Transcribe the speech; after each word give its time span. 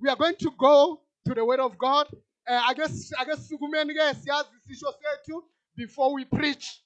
We 0.00 0.08
are 0.08 0.16
going 0.16 0.36
to 0.36 0.50
go 0.58 1.00
to 1.26 1.34
the 1.34 1.44
Word 1.44 1.60
of 1.60 1.78
God. 1.78 2.08
Uh, 2.48 2.60
I 2.66 2.74
guess 2.74 3.12
I 3.18 3.24
guess 3.24 3.48
sikumeni 3.48 3.94
ke 3.94 4.14
siyazi 4.14 4.50
isisho 4.58 4.92
sethu 4.92 5.42
before 5.76 6.12
we 6.14 6.24
preach. 6.24 6.82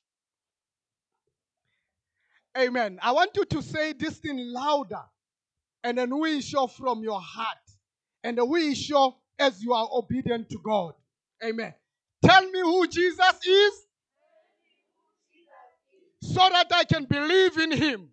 Amen. 2.56 2.98
I 3.02 3.12
want 3.12 3.30
you 3.36 3.44
to 3.44 3.62
say 3.62 3.92
this 3.92 4.18
thing 4.18 4.38
louder, 4.38 5.02
and 5.84 5.98
then 5.98 6.18
we 6.18 6.40
show 6.40 6.66
from 6.66 7.02
your 7.02 7.20
heart, 7.20 7.58
and 8.24 8.38
we 8.48 8.74
show 8.74 9.16
as 9.38 9.62
you 9.62 9.72
are 9.72 9.88
obedient 9.92 10.48
to 10.50 10.58
God. 10.58 10.94
Amen. 11.44 11.74
Tell 12.24 12.42
me 12.50 12.60
who 12.60 12.86
Jesus 12.86 13.46
is, 13.46 13.72
so 16.22 16.48
that 16.50 16.66
I 16.72 16.84
can 16.84 17.04
believe 17.04 17.58
in 17.58 17.72
Him. 17.72 18.08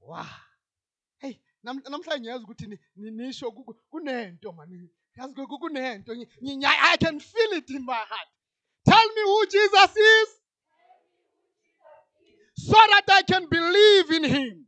Wow. 0.00 0.26
Namhlanje 1.64 2.20
ngiyazi 2.20 2.44
ukuthi 2.44 2.66
ni- 2.66 2.78
ni- 2.96 3.10
nisho 3.10 3.50
ku- 3.52 3.64
ku- 3.64 3.76
kunento 3.90 4.52
mani. 4.52 4.88
Yazi 5.18 5.34
ku- 5.34 5.46
ku- 5.46 5.58
kunento. 5.58 6.12
I 6.12 6.96
can 6.98 7.20
feel 7.20 7.52
it 7.54 7.70
in 7.70 7.84
my 7.84 7.94
heart. 7.94 8.28
Tell 8.86 9.08
me 9.14 9.22
who 9.22 9.46
Jesus 9.46 9.96
is, 9.96 10.28
so 12.56 12.72
that 12.72 13.04
I 13.10 13.22
can 13.22 13.46
believe 13.48 14.10
in 14.10 14.24
Him. 14.24 14.66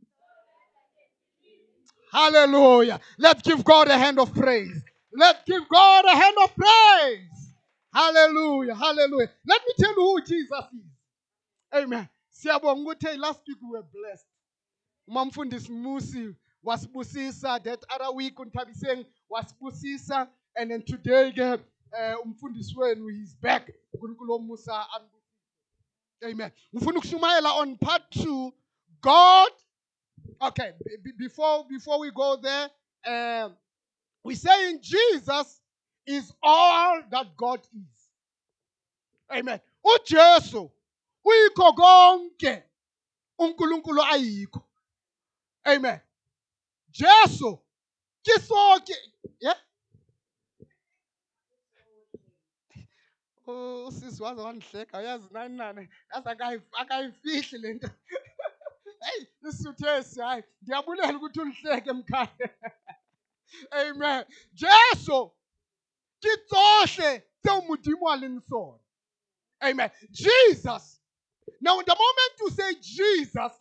Hallelujah. 2.11 2.99
Let's 3.19 3.41
give 3.43 3.63
God 3.63 3.89
a 3.89 3.97
hand 3.97 4.19
of 4.19 4.33
praise. 4.33 4.81
Let's 5.13 5.43
give 5.45 5.67
God 5.69 6.05
a 6.05 6.15
hand 6.15 6.35
of 6.43 6.55
praise. 6.55 7.55
Hallelujah. 7.93 8.75
Hallelujah. 8.75 9.31
Let 9.45 9.61
me 9.67 9.73
tell 9.77 9.91
you 9.91 9.95
who 10.01 10.21
Jesus 10.21 10.65
is. 10.73 10.85
Amen. 11.75 12.09
Siyabonga 12.31 12.83
ukuthi 12.95 13.17
last 13.17 13.41
week 13.47 13.57
we 13.61 13.69
were 13.77 13.83
blessed. 13.83 14.25
umamfundisi 15.07 15.71
musi 15.71 16.35
wasibusisa 16.63 17.63
that 17.63 17.83
other 17.89 18.11
week 18.15 18.35
unthabiseng 18.39 19.05
wasibusisa 19.29 20.27
and 20.55 20.71
then 20.71 20.83
today 20.83 21.31
ke 21.31 21.61
eh, 21.97 22.15
umfundisi 22.25 22.75
wenu 22.77 23.09
is 23.09 23.35
back. 23.35 23.71
Unkulunkulu 23.93 24.57
amen. 26.23 26.51
Ngifuna 26.75 26.99
ukushumayela 26.99 27.53
on 27.61 27.77
part 27.77 28.03
2 28.11 28.51
god 29.01 29.51
okay 30.41 30.73
be- 30.85 30.97
be- 31.03 31.11
before 31.17 31.65
before 31.69 31.99
we 31.99 32.11
go 32.11 32.37
there 32.37 32.69
um 33.07 33.55
we 34.23 34.35
saying 34.35 34.79
jesus 34.81 35.61
is 36.07 36.33
all 36.43 37.01
that 37.11 37.35
god 37.37 37.61
is. 37.73 38.09
Amen. 39.31 39.59
Ujesu 39.83 40.71
uyikho 41.25 41.73
konke 41.73 42.63
unkulunkulu 43.39 44.03
ayikho. 44.03 44.63
Amen. 45.65 45.99
Jesu 46.91 47.59
kisoke. 48.23 48.93
Yeah. 49.41 49.55
Oh 53.47 53.91
sisi 53.91 54.23
waze 54.23 54.41
wangihleka. 54.41 54.97
Uyazi 54.99 55.27
nani 55.31 55.57
nani? 55.57 55.89
Yazi 56.13 56.29
akayi- 56.29 56.61
akayifihli 56.73 57.57
lento 57.59 57.87
hey 59.01 59.25
isithesi 59.49 60.21
hayi. 60.21 60.43
Ndiyabulela 60.61 61.17
ukuthi 61.17 61.39
ulihleke 61.41 61.93
mkhaya 61.93 62.49
amen. 63.71 64.25
Jesu 64.53 65.31
kitsohle 66.19 67.23
tseo 67.41 67.61
modimo 67.61 68.09
a 68.11 68.15
leng 68.17 68.41
sona 68.49 68.79
amen. 69.61 69.91
Jesus. 70.11 71.01
Now 71.61 71.81
the 71.81 71.95
moment 71.95 72.39
you 72.39 72.49
say 72.51 72.75
Jesus 72.81 73.53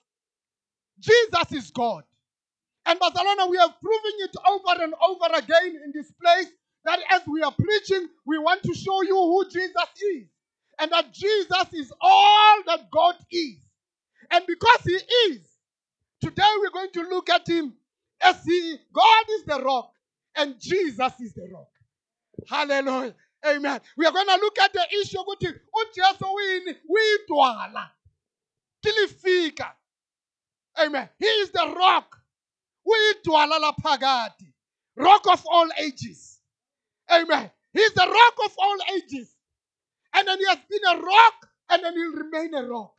Jesus 0.99 1.53
is 1.53 1.71
God 1.73 2.05
And 2.87 2.99
Barcelona, 3.01 3.47
we 3.49 3.59
have 3.59 3.75
proven 3.81 4.13
it 4.21 4.37
over 4.49 4.83
and 4.83 4.95
over 5.09 5.39
again 5.39 5.81
in 5.85 5.93
this 5.93 6.11
place 6.13 6.47
that 6.85 7.01
as 7.13 7.23
we 7.27 7.43
are 7.43 7.53
preaching, 7.53 8.09
we 8.25 8.39
want 8.39 8.63
to 8.63 8.75
show 8.75 9.03
you 9.03 9.17
who 9.17 9.45
Jesus 9.51 10.03
is. 10.15 10.29
And 10.79 10.93
that 10.93 11.13
Jesus 11.13 11.73
is 11.73 11.93
all 12.01 12.63
that 12.67 12.91
God 12.91 13.17
is. 13.31 13.57
And 14.31 14.45
because 14.47 14.83
He 14.85 14.93
is, 15.33 15.41
today 16.21 16.43
we're 16.61 16.71
going 16.71 16.93
to 16.93 17.03
look 17.03 17.29
at 17.31 17.49
Him 17.49 17.75
as 18.23 18.43
He, 18.45 18.77
God 18.93 19.25
is 19.39 19.45
the 19.45 19.63
rock, 19.63 19.91
and 20.37 20.61
Jesus 20.61 21.13
is 21.21 21.33
the 21.35 21.49
rock. 21.53 21.69
Hallelujah. 22.49 23.15
Amen. 23.47 23.81
We 23.97 24.07
are 24.07 24.13
going 24.13 24.27
to 24.27 24.37
look 24.37 24.59
at 24.59 24.73
the 24.73 24.87
issue 25.01 25.19
ukuthi 25.19 25.49
uJesu 25.49 26.35
wini 26.35 26.77
uyidwala. 26.89 27.91
Kilifika. 28.85 29.73
Amen. 30.79 31.09
He 31.19 31.27
is 31.27 31.51
the 31.51 31.75
rock. 31.77 32.17
Uyidwala 32.87 33.59
laphakade 33.61 34.55
rock 34.97 35.27
of 35.33 35.45
all 35.47 35.69
ages. 35.79 36.41
Amen. 37.13 37.51
He's 37.73 37.93
the 37.95 38.07
rock 38.07 38.35
of 38.47 38.53
all 38.59 38.79
ages. 38.97 39.35
And 40.15 40.29
then 40.29 40.39
he 40.39 40.47
has 40.47 40.59
been 40.71 40.99
a 40.99 41.01
rock 41.03 41.49
and 41.71 41.85
then 41.85 41.95
he'll 41.95 42.13
remain 42.13 42.55
a 42.55 42.65
rock. 42.69 42.95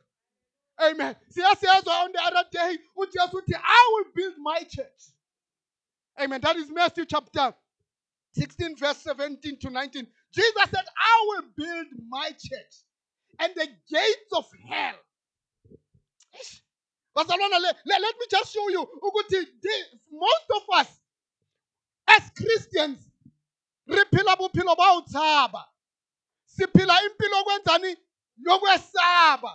Amen. 0.82 1.16
Siyasiyazwa 1.32 2.04
on 2.04 2.12
the 2.12 2.22
other 2.24 2.48
day 2.52 2.78
ujesu 2.98 3.34
uthi 3.38 3.54
i 3.56 3.92
will 3.94 4.12
build 4.14 4.34
my 4.38 4.60
church. 4.60 5.12
Amen. 6.20 6.40
That 6.42 6.56
is 6.56 6.70
matthew 6.70 7.06
chapter 7.06 7.54
16 8.34 8.76
verse 8.76 8.98
17 8.98 9.58
to 9.60 9.70
19 9.70 10.06
jesus 10.32 10.52
said 10.70 10.84
i 10.98 11.26
will 11.28 11.44
build 11.56 11.86
my 12.08 12.28
church 12.30 12.74
and 13.40 13.52
the 13.56 13.66
gates 13.90 14.32
of 14.36 14.46
hell 14.68 14.94
Bazalwana, 17.18 17.60
let, 17.60 17.76
let, 17.84 18.00
let 18.00 18.14
me 18.20 18.26
just 18.30 18.54
show 18.54 18.68
you. 18.68 18.86
Most 20.12 20.46
of 20.54 20.62
us 20.78 20.86
as 22.06 22.30
Christians 22.36 22.98
re 23.88 24.04
phela 24.14 24.36
bophelo 24.36 24.76
ba 24.76 24.84
ho 24.94 25.02
tshaba 25.02 25.64
siphila 26.46 26.94
impilo 27.02 27.44
kwenzani 27.44 27.96
yokwesaba. 28.46 29.52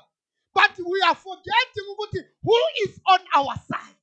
But 0.54 0.78
we 0.78 1.02
are 1.02 1.16
forgetting 1.16 1.88
ukuthi 1.92 2.20
who 2.44 2.60
is 2.84 3.00
on 3.08 3.20
our 3.34 3.56
side? 3.56 3.98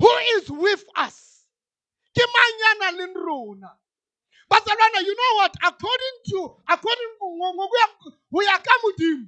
Who 0.00 0.10
is 0.36 0.50
with 0.50 0.84
us? 0.96 1.44
Ke 2.16 2.22
manyana 2.22 2.96
le 2.96 3.06
rona 3.14 3.70
you 5.04 5.14
know 5.14 5.36
what? 5.36 5.54
According 5.62 6.16
to 6.30 6.56
according 6.68 7.10
ngokuya 7.20 7.86
ho 8.32 8.42
ya 8.42 8.58
ka 8.58 8.72
modimo 8.82 9.26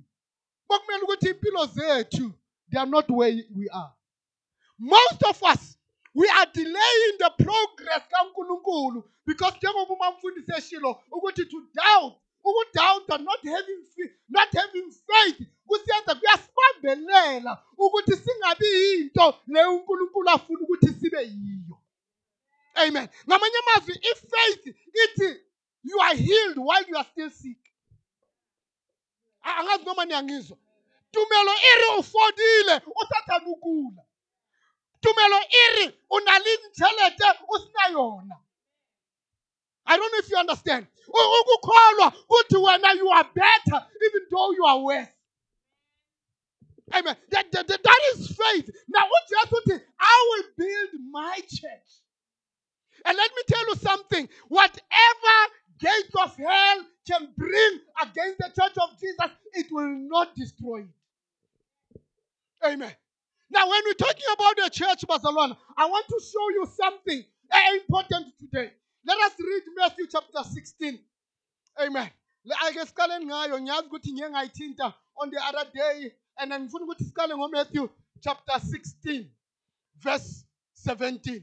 bokumele 0.68 1.02
ukuthi 1.02 1.28
impilo 1.30 1.66
zethu 1.66 2.37
they 2.70 2.78
are 2.78 2.86
not 2.86 3.10
where 3.10 3.32
we 3.54 3.68
are. 3.68 3.92
Most 4.78 5.22
of 5.24 5.42
us 5.44 5.76
we 6.14 6.28
are 6.28 6.46
delaying 6.52 7.18
the 7.18 7.30
progress 7.44 8.02
kaNkulunkulu 8.12 9.04
because 9.26 9.54
njengoba 9.56 9.94
umamfundisi 9.94 10.52
eshilo 10.58 11.02
ukuthi 11.12 11.44
to 11.50 11.62
doubt 11.74 13.10
and 13.10 13.24
not 13.24 13.44
having 13.44 13.84
not 14.28 14.48
having 14.54 14.90
faith 14.90 15.48
kusiyenza 15.66 16.14
kuyasibambelela 16.14 17.62
ukuthi 17.78 18.16
singabi 18.16 18.66
yinto 18.66 19.34
le 19.46 19.64
uNkulunkulu 19.64 20.30
afuna 20.30 20.60
ukuthi 20.60 20.88
sibe 21.00 21.22
yiyo. 21.22 21.78
Amen. 22.74 23.08
Ngamanye 23.28 23.56
amazwi 23.58 23.94
if 24.02 24.20
faith 24.30 24.66
ithi 25.04 25.40
you 25.84 26.00
are 26.00 26.16
healed 26.16 26.58
while 26.58 26.84
you 26.88 26.96
are 26.96 27.04
still 27.12 27.30
sick 27.30 27.58
A- 29.42 29.56
angazi 29.60 29.84
noma 29.84 30.04
niyangizwa 30.04 30.58
tumelo 31.12 31.52
iri 31.72 31.88
ufodile 32.00 32.76
usathanda 33.02 33.50
ukula 33.50 34.02
tumelo 35.02 35.40
iri 35.66 35.98
o 36.10 36.20
na 36.20 36.38
le 36.38 36.52
tšhelete 36.74 37.28
o 37.50 37.58
sena 37.58 37.86
yona. 37.94 38.36
I 39.86 39.96
don't 39.96 40.12
know 40.12 40.18
if 40.18 40.30
you 40.30 40.36
understand. 40.38 40.86
Ukukholwa 41.08 42.12
kuthi 42.30 42.56
wena 42.56 42.94
you 42.96 43.08
are 43.10 43.24
better 43.34 43.86
even 44.06 44.22
though 44.30 44.52
you 44.52 44.64
are 44.66 44.80
worse. 44.80 45.08
Amen. 46.94 47.16
That, 47.30 47.52
that, 47.52 47.68
that, 47.68 47.82
that 47.84 48.00
is 48.14 48.28
faith. 48.28 48.70
Now 48.88 49.06
ujesu 49.06 49.56
uthi 49.56 49.80
i 50.00 50.26
will 50.30 50.44
build 50.58 51.02
my 51.10 51.38
church. 51.48 51.90
And 53.06 53.16
let 53.16 53.30
me 53.36 53.42
tell 53.48 53.68
you 53.68 53.76
something. 53.76 54.28
Whatever 54.48 55.52
gates 55.80 56.14
of 56.22 56.36
hell 56.36 56.86
can 57.06 57.28
bring 57.36 57.80
against 58.02 58.38
the 58.38 58.50
church 58.56 58.76
of 58.82 58.90
jesus 59.00 59.36
it 59.54 59.66
will 59.70 59.88
not 60.08 60.34
destroy 60.36 60.80
it 60.80 60.97
Amen. 62.64 62.92
Now, 63.50 63.68
when 63.68 63.80
we're 63.84 63.94
talking 63.94 64.26
about 64.34 64.56
the 64.56 64.70
church, 64.70 65.06
Barcelona, 65.06 65.56
I 65.76 65.86
want 65.86 66.06
to 66.08 66.20
show 66.20 66.50
you 66.50 66.66
something 66.66 67.24
important 67.74 68.26
today. 68.38 68.72
Let 69.06 69.18
us 69.18 69.32
read 69.38 69.62
Matthew 69.76 70.06
chapter 70.10 70.42
16. 70.42 70.98
Amen. 71.80 72.10
Ake 72.66 72.80
siqale 72.86 73.20
on 75.20 75.30
the 75.30 75.40
other 75.44 75.70
day 75.74 76.12
and 76.38 76.52
ngifuna 76.52 76.84
ukuthi 76.84 77.04
siqale 77.04 77.34
ngoMatthew 77.34 77.88
chapter 78.22 78.58
16 78.58 79.30
verse 80.00 80.44
17. 80.74 81.42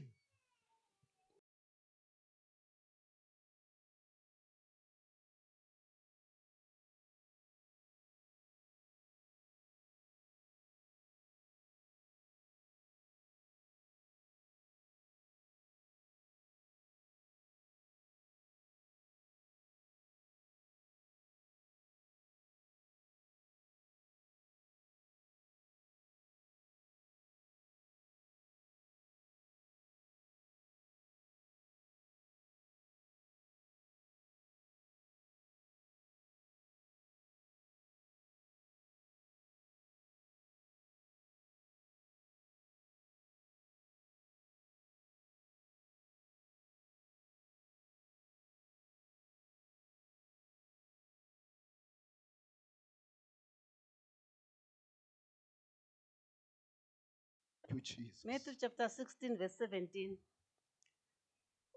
You 57.76 57.82
jesus. 57.82 58.24
Matthew 58.24 58.54
chapter 58.60 58.88
16 58.88 59.36
verse 59.36 59.56
17. 59.60 60.16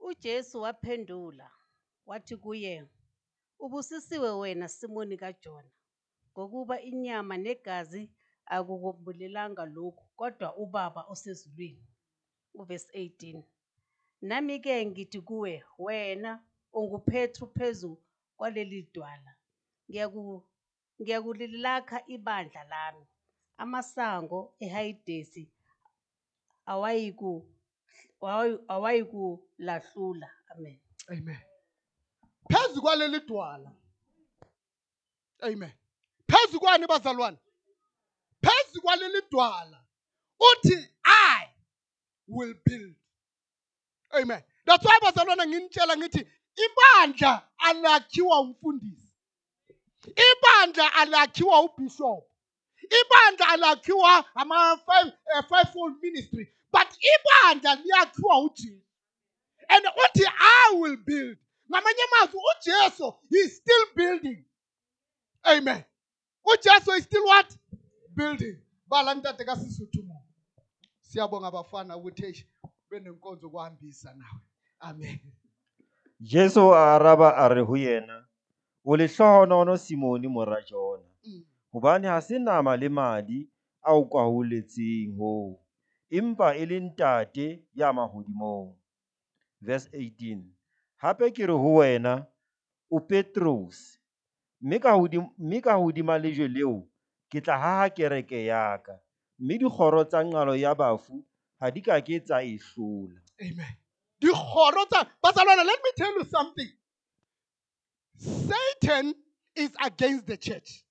uJesu 0.01 0.61
waphendula 0.61 1.51
wathi 2.05 2.37
kuye 2.37 2.85
ubusisiwe 3.59 4.31
wena 4.31 4.67
Simoni 4.67 5.17
kaJona 5.17 5.69
ngokuba 6.33 6.81
inyama 6.81 7.37
negazi 7.37 8.09
akukumbulelanga 8.45 9.65
lokhu 9.65 10.05
kodwa 10.15 10.55
ubaba 10.55 11.01
osezulwini. 11.03 11.85
Uverse 12.53 12.87
18 12.93 13.43
nami 14.21 14.59
ke 14.59 14.85
ngithi 14.85 15.21
kuwe 15.21 15.63
wena 15.79 16.43
unguPetru 16.73 17.47
phezu 17.47 18.01
kwaleli 18.37 18.89
dwala. 18.93 19.35
Ngiyaku 19.89 20.43
ngiyakulilakha 21.01 22.03
ibandla 22.07 22.63
lami 22.63 23.05
amasango 23.57 24.53
eHayidesi 24.59 25.51
awayikulahlula 28.67 30.29
amen. 30.55 30.79
Amen. 31.11 31.37
Phezu 32.51 32.81
kwaleli 32.81 33.19
dwala. 33.19 33.71
Amen. 35.41 35.71
Phezu 36.27 36.59
kwani 36.59 36.87
bazalwane? 36.87 37.37
Phezu 38.41 38.81
kwaleli 38.81 39.21
dwala 39.31 39.83
uthi 40.39 40.87
i 41.03 41.47
will 42.27 42.53
build. 42.65 42.95
Amen. 44.11 44.43
That's 44.65 44.85
why 44.85 44.99
bazalwane 45.01 45.47
nginitshela 45.47 45.97
ngithi 45.97 46.27
ibandla 46.65 47.49
alakhiwa 47.57 48.39
umfundisi. 48.39 49.13
Ibandla 50.15 50.93
alakhiwa 50.93 51.61
ubishop 51.61 52.29
ibandla 52.89 53.47
alakhiwa 53.49 54.25
ama 54.35 54.77
five 54.77 55.13
uh, 55.35 55.41
fivefold 55.47 55.95
ministry. 56.01 56.53
But 56.71 56.87
ibandla 57.13 57.75
liyakhiwa 57.75 58.39
ujesu 58.43 58.81
and 59.69 59.85
uthi 59.85 60.25
i 60.39 60.75
will 60.75 60.97
build 60.97 61.37
ngamanye 61.71 61.99
amazwi 62.07 62.39
ujesu 62.51 63.13
is 63.31 63.57
still 63.57 63.85
building. 63.95 64.45
Amen. 65.43 65.83
Ujesu 66.45 66.91
is 66.97 67.03
still 67.03 67.25
what? 67.25 67.57
Building. 68.15 68.57
Bala 68.87 69.15
ntate 69.15 69.45
kasisuthu 69.45 70.03
mo 70.03 70.23
siyabonga 71.01 71.51
bafana 71.51 71.97
ukuthi 71.97 72.25
eish 72.25 72.45
benenkonzo 72.89 73.49
kuhambisa 73.49 74.13
nawe. 74.13 74.41
Amen. 74.79 75.19
Jesu 76.19 76.73
a 76.75 76.95
araba 76.95 77.37
a 77.37 77.47
re 77.49 77.61
ho 77.61 77.77
yena, 77.77 78.25
o 78.85 78.97
lehlohonolo 78.97 79.77
Simone 79.77 80.27
mora 80.27 80.61
Jona, 80.61 81.03
Mm. 81.23 81.45
hobane 81.73 82.07
ha 82.07 82.21
se 82.21 82.39
nama 82.39 82.77
le 82.77 82.89
madi 82.89 83.47
a 83.83 83.93
o 83.93 84.05
kwahuletseng 84.05 85.17
hoo, 85.17 85.59
empa 86.11 86.55
e 86.55 86.65
le 86.65 86.79
ntate 86.79 87.63
ya 87.73 87.93
mahodimong. 87.93 88.75
Verse 89.61 89.89
18. 89.93 90.43
Hape 90.97 91.31
ke 91.31 91.47
re 91.47 91.53
ho 91.53 91.73
wena, 91.79 92.27
o 92.91 92.99
Petrus, 92.99 93.99
mme 94.61 94.79
ka 95.61 95.75
hodima 95.77 96.17
lejwe 96.17 96.47
leo 96.47 96.87
ke 97.29 97.41
tla 97.41 97.57
haha 97.57 97.89
kereke 97.89 98.45
ya 98.45 98.77
ka, 98.77 98.99
mme 99.39 99.57
dikgoro 99.57 100.03
tsa 100.03 100.23
nqalo 100.23 100.55
ya 100.55 100.75
bafu 100.75 101.23
ha 101.59 101.69
di 101.71 101.81
ka 101.81 102.01
ke 102.01 102.19
tsa 102.19 102.41
e 102.43 102.57
hlola. 102.57 103.21
Amen. 103.41 103.75
Dikgoro 104.19 104.85
tsa 104.89 105.05
bazalwane 105.23 105.63
let 105.63 105.79
me 105.83 105.91
tell 105.95 106.13
you 106.13 106.25
something. 106.25 106.71
Satan 108.17 109.13
is 109.55 109.71
against 109.85 110.25
the 110.27 110.37
church. 110.37 110.83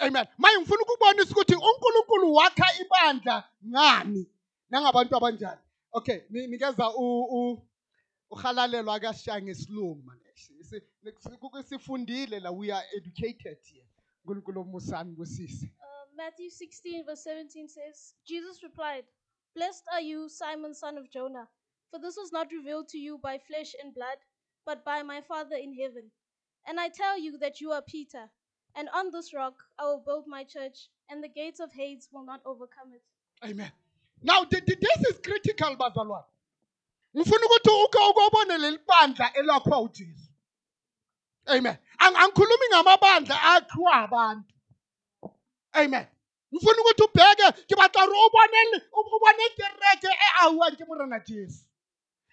Amen. 0.00 0.26
Manje 0.38 0.58
ngifuna 0.60 0.82
ukubonisa 0.82 1.30
ukuthi 1.32 1.54
uNkulunkulu 1.54 2.34
wakha 2.34 2.66
ibandla 2.80 3.44
ngani 3.66 4.30
nangabantu 4.70 5.16
abanjani. 5.16 5.60
Okay, 5.92 6.20
ni- 6.30 6.46
nikeza 6.46 6.92
uhalalelwa 8.30 8.94
akashaya 8.94 9.42
ngesilungu 9.42 10.12
Sifundile 11.64 12.40
la 12.40 12.50
we 12.50 12.70
are 12.72 12.86
educated 12.96 13.58
here. 13.64 13.86
uNkulunkulu 14.24 14.60
omusani 14.60 15.16
kusisi. 15.16 15.66
Uh, 15.80 16.16
Matthew 16.16 16.50
16, 16.50 17.04
verse 17.04 17.24
17 17.24 17.68
says, 17.68 18.14
Jesus 18.26 18.62
replied, 18.62 19.04
Blessed 19.54 19.84
are 19.92 20.02
you, 20.02 20.28
Simon, 20.28 20.74
son 20.74 20.98
of 20.98 21.10
Jonah, 21.10 21.48
for 21.90 21.98
this 21.98 22.16
was 22.16 22.30
not 22.32 22.48
revealed 22.52 22.88
to 22.88 22.98
you 22.98 23.18
by 23.18 23.38
flesh 23.38 23.74
and 23.82 23.94
blood, 23.94 24.18
but 24.66 24.84
by 24.84 25.02
my 25.02 25.20
Father 25.22 25.56
in 25.56 25.74
heaven. 25.74 26.10
And 26.66 26.78
I 26.78 26.88
tell 26.90 27.18
you 27.18 27.38
that 27.38 27.60
you 27.60 27.72
are 27.72 27.82
Peter, 27.82 28.28
and 28.76 28.88
on 28.94 29.10
this 29.12 29.34
rock 29.34 29.54
I 29.78 29.84
will 29.84 30.02
build 30.06 30.26
my 30.26 30.44
church, 30.44 30.88
and 31.10 31.22
the 31.22 31.28
gates 31.28 31.60
of 31.60 31.72
Hades 31.72 32.08
will 32.12 32.24
not 32.24 32.40
overcome 32.46 32.92
it. 32.94 33.02
Amen. 33.48 33.72
Now 34.22 34.44
th- 34.44 34.64
th- 34.64 34.78
this 34.80 35.10
is 35.10 35.20
critical 35.24 35.76
bazalwane. 35.76 36.24
Ngifuna. 37.16 37.44
Amen. 41.50 41.78
Amen. 45.76 46.06
Ngifuna 46.54 46.82
ukuthi 46.82 47.04
ubheke 47.04 47.52
ke 47.68 47.76
batla 47.76 48.06
re 48.06 48.14
o 48.14 48.30
bone 48.30 48.62
le- 48.72 48.82
o 48.94 49.00
o 49.00 49.20
bone 49.20 49.48
kereke 49.58 50.08
e 50.08 50.28
auwang 50.42 50.76
morena 50.88 51.20
Jesu. 51.26 51.64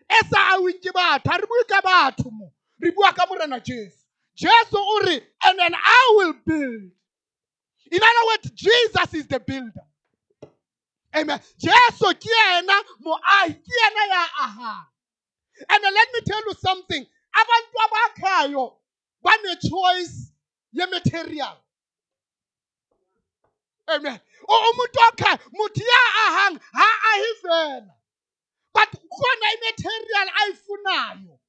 E 0.09 0.15
sa 0.29 0.51
batho, 0.93 1.31
ha 1.31 1.37
re 1.37 1.47
bue 1.47 1.65
ka 1.69 1.81
batho 1.81 2.31
mo. 2.31 2.53
Re 2.81 2.91
bua 2.91 3.13
ka 3.13 3.25
morena 3.29 3.59
Jesu. 3.59 4.04
Jesu 4.35 4.77
o 4.77 5.01
re 5.05 5.21
and 5.47 5.59
then 5.59 5.73
I 5.73 6.13
will 6.15 6.33
build. 6.45 6.91
In 7.91 7.99
other 8.01 8.27
words, 8.27 8.51
Jesus 8.51 9.13
is 9.13 9.27
the 9.27 9.39
builder. 9.39 9.85
Amen. 11.15 11.39
Jesu 11.57 12.13
ke 12.13 12.29
yena 12.29 12.81
moahi, 13.01 13.53
ke 13.53 13.71
yena 13.81 14.07
ya 14.09 14.25
ahang. 14.41 14.85
And 15.69 15.83
let 15.83 16.09
me 16.13 16.21
tell 16.25 16.41
you 16.45 16.53
something. 16.59 17.05
Abantu 17.35 17.77
abakhayo 17.85 18.73
bane 19.23 19.55
choice 19.61 20.31
ye-material. 20.71 21.57
Amen. 23.89 24.19
O 24.49 24.53
umuntu 24.71 24.99
okha 25.09 25.39
muthi 25.53 25.81
ya 25.81 26.01
ahang 26.27 26.59
ha 26.73 26.87
ahi. 27.13 27.81
But 28.73 28.89
khona 28.91 29.47
i-material 29.55 30.27
ayifunayo. 30.41 31.39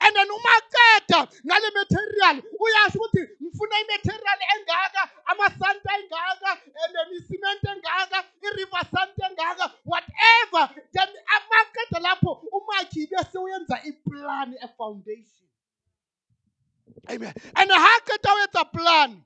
And 0.00 0.16
then 0.16 0.28
uma 0.30 0.56
qeda 0.72 1.28
ngale 1.46 1.68
material 1.74 2.36
uyasho 2.60 2.98
ukuthi 2.98 3.22
ngifuna 3.42 3.74
i-material 3.82 4.38
engaka 4.54 5.02
amasanti 5.30 5.88
engaka 5.96 6.50
and 6.82 6.94
then 6.94 7.08
isimenti 7.18 7.66
engaka 7.68 8.24
i-river 8.42 8.84
sand 8.90 9.12
engaka 9.18 9.72
whatever. 9.84 10.74
Then 10.92 11.08
uma 11.08 11.60
qeda 11.74 11.98
lapho 12.00 12.40
umakhi 12.52 13.06
bese 13.10 13.38
uyenza 13.38 13.76
iplan 13.84 14.54
e-foundation. 14.64 15.48
Amen. 17.10 17.34
And 17.56 17.70
ha 17.70 18.00
qeda 18.06 18.30
uyenza 18.34 18.64
plan 18.72 19.24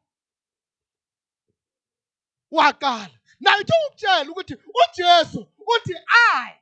waqala 2.52 3.10
nayo 3.40 3.64
ke 3.64 3.74
ukutshela 3.86 4.30
ukuthi 4.30 4.54
ujesu 4.54 5.46
uthi 5.58 5.94
i 6.08 6.52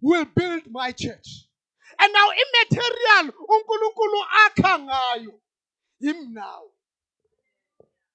will 0.00 0.24
build 0.24 0.70
my 0.70 0.92
church. 0.92 1.45
And 1.98 2.12
now 2.12 2.28
immaterial 2.42 3.26
uNkulunkulu 3.48 4.18
akha 4.44 4.78
ngayo. 4.78 5.40
Him 6.00 6.34
now 6.34 6.62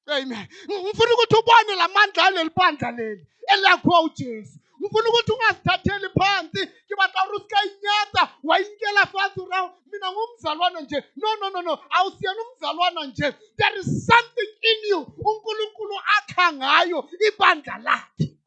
amen. 0.10 0.48
Ngifuna 0.70 1.14
ukuthi 1.14 1.36
ubone 1.36 1.76
lamandla 1.76 2.26
aleli 2.26 2.50
bandla 2.50 2.92
leli 2.92 3.28
elakhiwa 3.54 4.02
uJesu. 4.02 4.60
Ngifuna 4.82 5.10
ukuthi 5.10 5.32
ungazithatheli 5.32 6.10
phansi 6.20 6.68
ke 6.88 6.96
batla 6.98 7.30
uri 7.30 7.40
ska 7.46 7.58
inyatsa 7.64 8.30
wayinkela 8.44 9.06
fasi 9.06 9.40
ura 9.40 9.74
mina 9.92 10.12
ngumzalwana 10.12 10.82
nje. 10.82 11.04
No 11.16 11.36
no 11.36 11.50
no 11.50 11.62
no. 11.62 11.74
Awusiyena 11.90 12.42
umzalwana 12.42 13.06
nje. 13.06 13.34
There 13.58 13.80
is 13.80 14.06
something 14.06 14.52
in 14.62 14.90
you 14.90 15.00
uNkulunkulu 15.00 15.96
akha 16.18 16.54
ngayo 16.54 17.10
ibandla 17.28 17.78
lakhe. 17.78 18.41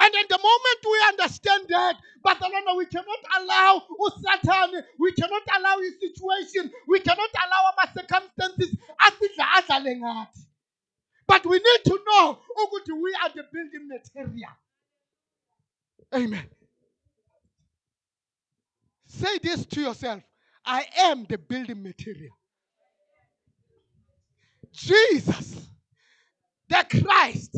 And 0.00 0.14
at 0.14 0.28
the 0.28 0.38
moment 0.38 0.80
we 0.84 1.02
understand 1.08 1.64
that, 1.70 1.96
but 2.22 2.38
Barcelona, 2.38 2.76
we 2.76 2.86
cannot 2.86 3.18
allow 3.40 3.82
Satan, 4.16 4.82
we 4.98 5.12
cannot 5.12 5.42
allow 5.58 5.78
his 5.80 5.94
situation, 6.00 6.70
we 6.86 7.00
cannot 7.00 7.30
allow 7.34 7.72
our 7.78 7.88
circumstances. 7.94 8.76
But 11.26 11.44
we 11.46 11.56
need 11.58 11.84
to 11.84 11.98
know 12.06 12.38
we 12.56 13.14
are 13.22 13.30
the 13.34 13.44
building 13.52 13.88
material. 13.88 14.50
Amen. 16.14 16.46
Say 19.06 19.38
this 19.42 19.66
to 19.66 19.80
yourself 19.80 20.22
I 20.64 20.84
am 20.98 21.26
the 21.28 21.38
building 21.38 21.82
material. 21.82 22.36
Jesus, 24.72 25.68
the 26.68 26.86
Christ, 27.04 27.56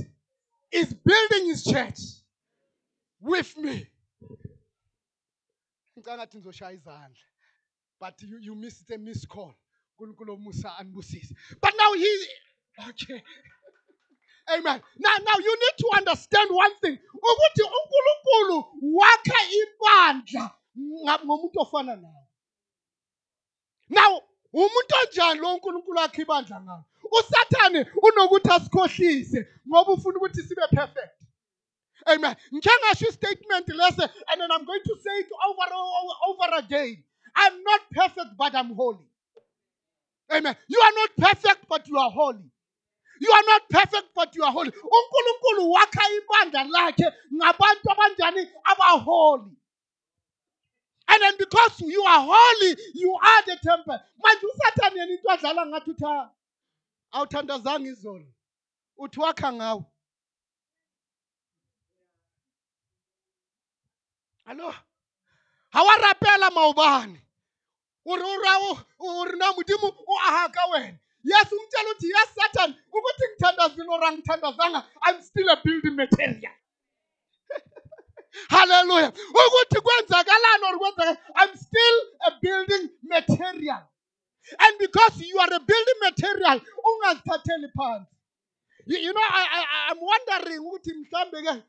is 0.73 0.95
building 0.95 1.49
his 1.49 1.65
church 1.65 2.20
with 3.21 3.57
me. 3.57 3.87
Ngicabanga 5.99 6.17
ngathi 6.17 6.39
ngizoshaya 6.39 6.73
izandla. 6.73 7.27
But 8.01 8.23
you, 8.23 8.39
you 8.41 8.55
missed 8.55 8.91
a 8.91 8.99
missed 8.99 9.29
call. 9.29 9.55
uNkulunkulu 9.99 10.33
omusa 10.33 10.79
anibusise. 10.79 11.35
But 11.61 11.75
now 11.77 11.93
he 11.93 12.27
okay. 12.89 13.23
Amen. 14.53 14.81
Now, 14.99 15.17
now 15.25 15.39
you 15.39 15.57
need 15.61 15.77
to 15.79 15.91
understand 15.99 16.51
one 16.51 16.75
thing. 16.83 16.99
Ukuthi 17.15 17.63
uNkulunkulu 17.63 18.65
wakha 18.97 19.41
ibandla 19.61 20.51
ngomuntu 21.25 21.61
ofana 21.61 21.97
nawe. 21.97 22.27
Now, 23.91 24.23
umuntu 24.55 24.95
onjani 25.03 25.41
lo 25.41 25.55
uNkulunkulu 25.55 25.99
wakhe 25.99 26.23
ibandla 26.23 26.61
ngayo? 26.61 26.85
usathane 27.19 27.87
unokuthi 28.03 28.51
asikhohlise 28.51 29.49
ngoba 29.69 29.93
ufuna 29.93 30.17
ukuthi 30.19 30.43
sibe 30.43 30.67
perfect 30.71 31.19
amen. 32.09 32.37
Ngike 32.53 32.71
ngasho 32.85 33.09
istatement 33.09 33.69
lese 33.69 34.01
and 34.31 34.41
then 34.41 34.51
i'm 34.53 34.65
going 34.65 34.81
to 34.85 34.95
say 34.97 35.19
it 35.21 35.29
over 35.49 35.75
over, 35.75 36.15
over 36.29 36.59
again. 36.65 37.03
I'm 37.37 37.63
not 37.63 37.81
perfect 37.91 38.37
but 38.39 38.55
i'm 38.55 38.75
holy. 38.75 39.07
Amen. 40.33 40.57
You 40.69 40.81
are 40.81 40.93
not 40.95 41.11
perfect 41.33 41.67
but 41.69 41.89
you 41.89 41.99
are 41.99 42.11
holy. 42.11 42.45
You 43.21 43.31
are 43.33 43.43
not 43.47 43.69
perfect 43.69 44.09
but 44.15 44.35
you 44.35 44.43
are 44.45 44.53
holy. 44.53 44.71
Unkulunkulu 44.71 45.71
wakha 45.73 46.03
ibandla 46.17 46.65
lakhe 46.71 47.13
ngabantu 47.35 47.91
abanjani? 47.91 48.47
Abaholy. 48.67 49.51
And 51.09 51.23
then 51.23 51.35
because 51.39 51.81
you 51.81 52.03
are 52.03 52.21
holy 52.29 52.77
you 52.95 53.15
are 53.23 53.43
the 53.47 53.57
temple. 53.63 53.99
Manje 54.25 54.45
usathane 54.45 54.97
yena 54.97 55.11
into 55.11 55.29
adlala 55.29 55.67
ngathi 55.67 55.91
utha 55.95 56.09
ah, 56.09 56.31
awuthandazanga 57.13 57.89
izolo. 57.89 58.27
Uthi 58.99 59.21
wakha 59.21 59.53
ngawo 59.53 59.85
hallo 64.51 64.75
ga 65.73 65.83
wa 65.85 65.95
rapela 66.05 66.51
maobane? 66.51 67.21
Uri 68.07 68.23
uri 69.01 69.39
na 69.39 69.53
modimo 69.55 69.89
o 70.09 70.17
aha 70.29 70.49
ka 70.51 70.65
wena. 70.73 70.99
Yes 71.25 71.53
umtshela 71.53 71.91
uthi 71.95 72.09
yes 72.09 72.31
satan 72.35 72.77
ukuthi 72.97 73.25
ngithandazile 73.31 73.89
or 73.95 74.03
angithandazanga 74.09 74.85
i'm 75.05 75.23
still 75.23 75.49
a 75.51 75.59
building 75.65 75.97
material. 75.97 76.55
Haleluya 78.51 79.13
ukuthi 79.13 79.81
kwenzakalani 79.83 80.65
or 80.71 80.79
kwenzakala 80.79 81.19
i'm 81.37 81.57
still 81.57 81.99
a 82.29 82.33
building 82.43 82.91
material. 83.05 83.83
And 84.61 84.79
because 84.81 85.21
you 85.21 85.39
are 85.41 85.55
a 85.55 85.61
building 85.61 86.01
material 86.03 86.61
ungazithatheli 86.89 87.71
phansi. 87.79 88.07
You, 88.87 88.99
you 88.99 89.13
know 89.15 89.21
I, 89.23 89.47
I, 89.53 89.61
I- 89.63 89.93
i'm 89.93 90.01
wondering 90.01 90.61
ukuthi 90.61 90.93
mhlambe 90.95 91.43
ke 91.43 91.63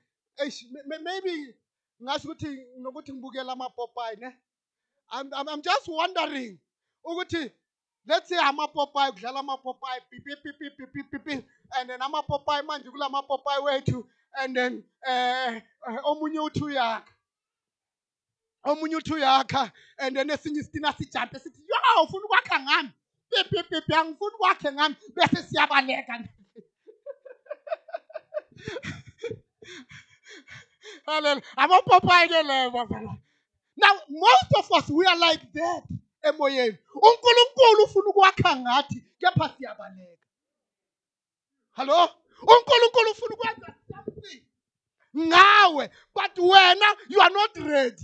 eish, 0.44 0.64
m- 0.72 0.94
m- 0.94 1.04
maybe 1.04 1.56
ngasho 2.04 2.28
ukuthi 2.28 2.50
nokuthi 2.82 3.14
ngibukela 3.14 3.54
amapopayi 3.54 4.18
ne? 4.20 4.36
I'm, 5.12 5.30
I'm, 5.34 5.50
I'm 5.50 5.62
just 5.62 5.88
wondering 5.88 6.60
ukuthi 7.06 7.52
let's 8.08 8.30
say 8.30 8.38
amapopayi 8.38 9.12
kudlala 9.12 9.40
amapopayi 9.40 10.02
pipi 10.10 10.36
pipi 10.44 10.70
pipi 10.70 11.04
pipi 11.04 11.44
and 11.78 11.90
then 11.90 12.00
amapopayi 12.00 12.66
manje 12.66 12.90
kula 12.90 13.10
mapopayi 13.10 13.64
wethu 13.64 14.06
and 14.40 14.56
then 14.56 14.84
eh 15.08 15.62
eh, 15.90 16.00
omunye 16.04 16.40
uthi 16.40 16.64
uyakha. 16.64 17.14
Omunye 18.66 18.96
uthi 18.96 19.14
uyakha 19.14 19.72
and 20.00 20.16
then 20.16 20.30
esinye 20.30 20.60
isitina 20.60 20.94
sijampe 20.94 21.40
sithi 21.40 21.62
yo 21.68 22.04
ufuna 22.04 22.26
ukwakha 22.26 22.60
ngami? 22.60 22.92
Pipi 23.30 23.64
pipi 23.64 23.94
angifuni 23.94 24.36
ukwakhe 24.36 24.72
ngami 24.72 24.96
bese 25.16 25.44
siyabaleka 25.44 26.24
Hallelujah. 31.06 31.42
Ke 32.28 32.44
leyo 32.44 32.72
bafana. 32.72 33.18
Now, 33.78 33.94
most 34.10 34.52
of 34.58 34.72
us, 34.72 34.90
we 34.90 35.06
are 35.06 35.18
like 35.18 35.42
that 35.54 35.84
emoyeni. 36.24 36.78
uNkulunkulu 36.96 37.84
ufuna 37.84 38.10
ukwakha 38.10 38.56
ngathi, 38.56 39.04
kepha 39.20 39.50
siyabaleka. 39.50 40.28
Hello? 41.72 42.10
uNkulunkulu 42.42 43.12
ufuna 43.12 43.36
ukwenza 43.36 43.76
something 43.92 44.44
ngawe, 45.18 45.90
but 46.14 46.38
wena 46.38 46.86
you 47.10 47.22
are 47.22 47.34
not 47.34 47.58
ready. 47.58 48.04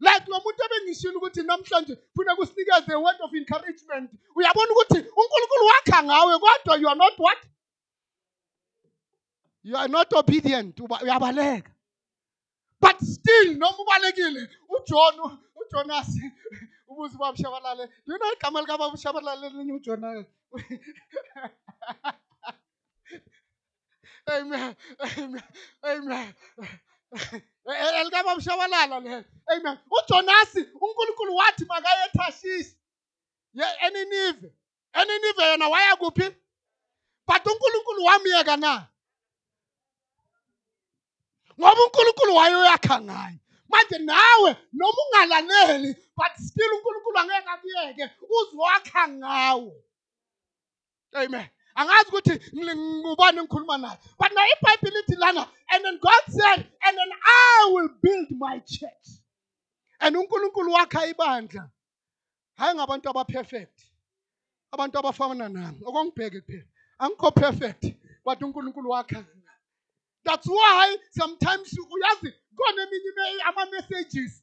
Like 0.00 0.26
lo 0.28 0.40
muntu 0.40 0.62
ebengishilo 0.64 1.18
ukuthi 1.18 1.42
namhlanje 1.42 1.96
funa 2.14 2.36
kusinikeze 2.36 2.94
word 2.94 3.20
of 3.20 3.34
encouragement. 3.34 4.10
Uyabona 4.36 4.72
ukuthi 4.72 4.98
uNkulunkulu 4.98 5.66
wakha 5.66 6.02
ngawe 6.02 6.38
kodwa 6.38 6.80
you 6.80 6.88
are 6.88 6.98
not 6.98 7.18
what? 7.18 7.38
You 9.64 9.76
are 9.76 9.88
not 9.88 10.12
obedient. 10.12 10.80
Uyabaleka. 10.80 11.70
But 12.82 13.00
still 13.02 13.54
noma 13.58 13.78
ubalekile 13.84 14.50
uJohn 14.70 15.40
uJonas 15.62 16.10
ubuze 16.88 17.16
ubaba 17.16 17.38
Shabalala 17.38 17.88
you 18.06 18.18
know 18.18 18.32
igama 18.34 18.62
lika 18.62 18.78
baba 18.78 18.98
Shabalala 18.98 19.46
elinye 19.48 19.74
uJonas 19.74 20.26
Amen 24.28 24.76
Amen 25.00 25.42
Amen 25.84 26.34
elika 27.12 27.38
eh, 27.68 27.82
eh, 27.94 28.06
eh, 28.06 28.24
baba 28.24 28.42
Shabalala 28.42 29.00
le. 29.04 29.24
Amen 29.52 29.78
uJonas 29.90 30.56
uNkulunkulu 30.56 31.36
wathi 31.36 31.66
makaye 31.66 32.06
eTashish 32.06 32.76
ye 33.54 33.66
eNinive 33.86 34.52
eNinive 34.94 35.42
yena 35.44 35.68
waya 35.68 35.96
kuphi? 35.96 36.36
But 37.28 37.46
uNkulunkulu 37.46 38.04
wamiyeka 38.04 38.58
na 38.58 38.88
ngoba 41.58 41.84
uNkulunkulu 41.84 42.34
wayoyakha 42.34 43.00
ngayo 43.00 43.38
manje 43.68 43.98
nawe 43.98 44.56
noma 44.72 45.00
ungalaleli 45.02 45.96
but 46.16 46.32
still 46.36 46.72
uNkulunkulu 46.74 47.18
angeke 47.18 47.50
akuyeke 47.50 48.10
uzwakha 48.40 49.08
ngawo 49.08 49.72
amen. 51.14 51.48
Angazi 51.74 52.08
ukuthi 52.08 52.40
ngubani 52.54 53.38
engikhuluma 53.38 53.78
naye. 53.78 53.98
But 54.18 54.32
na 54.34 54.42
ibhayibhile 54.44 55.00
ithi 55.00 55.16
lana 55.16 55.48
and 55.70 55.84
then 55.84 55.98
god 55.98 56.24
said 56.28 56.66
and 56.84 56.98
then 56.98 57.12
i 57.24 57.70
will 57.72 57.88
build 58.02 58.28
my 58.38 58.58
church 58.58 59.08
and 60.00 60.16
unkulunkulu 60.16 60.72
wakha 60.72 61.06
ibandla. 61.06 61.70
Hayi 62.58 62.74
ngabantu 62.74 63.10
abaperfect 63.10 63.80
abantu 64.72 64.98
abafana 64.98 65.48
nami. 65.48 65.80
Okongibheke 65.84 66.40
kuphela. 66.40 66.68
Angikho 67.00 67.34
perfect 67.34 67.84
but 68.24 68.38
unkulunkulu 68.40 68.90
wakha. 68.90 69.24
That's 70.24 70.46
why 70.46 70.96
sometimes 71.10 71.72
uyazi 71.72 72.32
khona 72.56 72.82
eminye 72.82 73.42
ama-messages. 73.48 74.42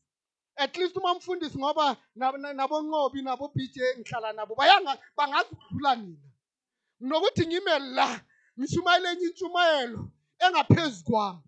At 0.58 0.78
least 0.78 0.98
uma 0.98 1.14
mfundisi 1.16 1.58
ngoba 1.58 1.98
nab- 2.18 2.38
na- 2.40 2.54
nabonqobi 2.54 3.22
nabo-BJ 3.22 3.78
ngihlala 4.00 4.34
nabo 4.34 4.56
bangazi 4.56 5.50
ukudlula 5.52 5.96
mina 5.96 6.18
nokuthi 7.02 7.48
ngime 7.48 7.80
la 7.80 8.22
ngishumayele 8.60 9.10
enye 9.12 9.26
intshumayelo 9.28 10.12
engaphezu 10.40 11.04
kwami. 11.06 11.42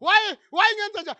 Why 0.00 0.36
why 0.52 0.68
ngenza 0.76 1.02
nje 1.02 1.14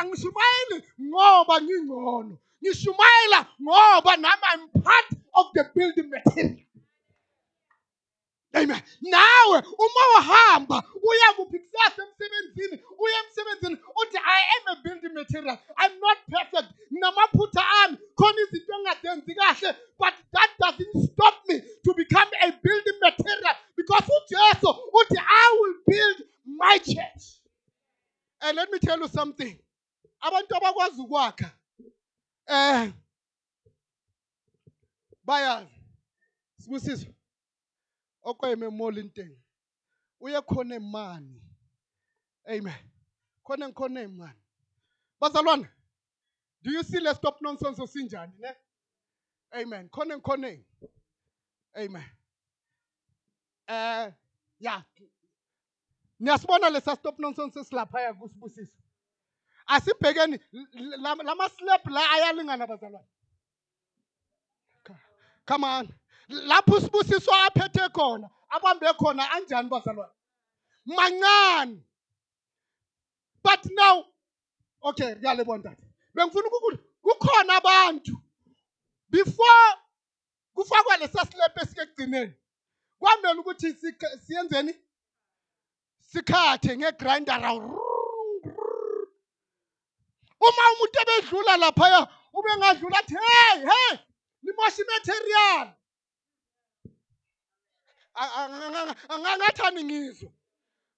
angishumayeli 0.00 0.88
ngoba 1.00 1.60
ngingcono. 1.62 2.38
Ngishumayela 2.62 3.46
ngoba 3.62 4.16
nami 4.16 4.42
I'm 4.52 4.68
part 4.82 5.08
of 5.34 5.46
the 5.54 5.64
building 5.74 6.08
material. 6.10 6.66
Amen. 8.54 8.82
Nawe 9.00 9.58
uma 9.78 10.02
uhamba 10.18 10.82
uya 11.02 11.32
kuphi 11.36 11.58
kusasa 11.58 12.02
emsebenzini 12.02 12.82
uya 12.98 13.18
emsebenzini 13.24 13.76
uthi 13.96 14.18
I 14.18 14.40
am 14.56 14.76
a 14.76 14.82
building 14.82 15.14
material. 15.14 15.58
I'm 15.78 15.98
not 16.00 16.18
perfect. 16.28 16.72
Namaphutha 16.92 17.62
ami 17.84 17.98
khona 18.14 18.40
izinto 18.42 18.72
engazenzi 18.78 19.34
kahle 19.34 19.76
but 19.98 20.14
that 20.32 20.50
doesn't 20.60 21.12
stop 21.12 21.34
me 21.48 21.60
to 21.84 21.94
become 21.94 22.28
a 22.42 22.52
building 22.62 22.98
material 23.00 23.54
because 23.76 24.04
uJesu 24.04 24.68
uthi 24.94 25.18
I 25.18 25.58
will 25.60 25.74
build 25.86 26.16
my 26.46 26.78
church. 26.78 27.40
And 28.42 28.56
let 28.56 28.70
me 28.70 28.78
tell 28.78 28.98
you 28.98 29.08
something. 29.08 29.58
Abantu 30.22 30.56
abakwazi 30.56 31.00
ukwakha 31.02 31.50
eh 32.46 32.92
bayazi 35.24 35.70
sibusiso 36.58 37.06
okweme 38.22 38.68
molinteng 38.68 39.36
uye 40.20 40.40
khona 40.42 40.74
emani 40.76 41.42
amen 42.52 42.90
khona 43.44 43.68
ngikhona 43.68 44.00
emani 44.00 44.40
bazalwane 45.20 45.68
do 46.62 46.70
you 46.70 46.82
see 46.82 47.00
le 47.00 47.14
stop 47.14 47.40
nonsense 47.42 47.86
sinjani 47.86 48.34
ne 48.38 48.50
amen 49.52 49.88
khona 49.88 50.14
ngikhona 50.16 50.48
amen 51.74 52.10
eh 53.68 54.12
ya 54.60 54.84
niyasibona 56.20 56.70
lesa 56.70 56.96
stop 56.96 57.18
nonsense 57.18 57.64
silaphaya 57.64 58.14
kusibusisa 58.14 58.78
asibhekeni 59.66 60.38
lama 61.24 61.48
slap 61.48 61.86
la 61.86 62.10
ayalingana 62.10 62.66
bazalwane 62.66 63.08
come 65.46 65.64
on 65.64 65.88
lapho 66.28 66.76
usibusiso 66.76 67.32
aphethe 67.34 67.88
khona 67.88 68.30
abambe 68.50 68.86
khona 68.98 69.30
anjani 69.30 69.68
bazalwane? 69.68 70.12
Mancane 70.86 71.82
but 73.42 73.66
now 73.70 74.04
okay 74.82 75.14
ngiyalibona 75.14 75.62
tata 75.62 75.82
bengifuna 76.14 76.48
ukuthi 76.48 76.78
kukhona 77.02 77.56
abantu. 77.56 78.16
Before 79.10 79.76
kufakwa 80.54 80.96
lesa 80.96 81.26
silepe 81.26 81.60
esikegcineni 81.62 82.34
kwamele 82.98 83.40
ukuthi 83.40 83.68
sik- 83.72 84.18
siyenzeni? 84.26 84.74
Sikhathe 86.00 86.76
ngegrinder 86.76 87.40
uma 90.40 90.62
umuntu 90.72 90.98
ebedlula 91.02 91.56
laphaya 91.56 92.08
ube 92.34 92.50
ngadlula 92.58 92.98
athi 92.98 93.14
hey 93.14 93.58
hey 93.70 93.98
limosha 94.42 94.82
imaterial 94.82 95.66
angathani 98.14 99.84
ngizwa 99.84 100.32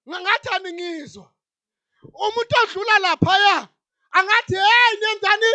ngathani 0.07 0.73
ngizwa 0.73 1.31
umuntu 2.03 2.55
odlula 2.63 2.99
laphaya 2.99 3.67
angathi 4.11 4.55
hey 4.55 4.91
niyenzani 4.99 5.51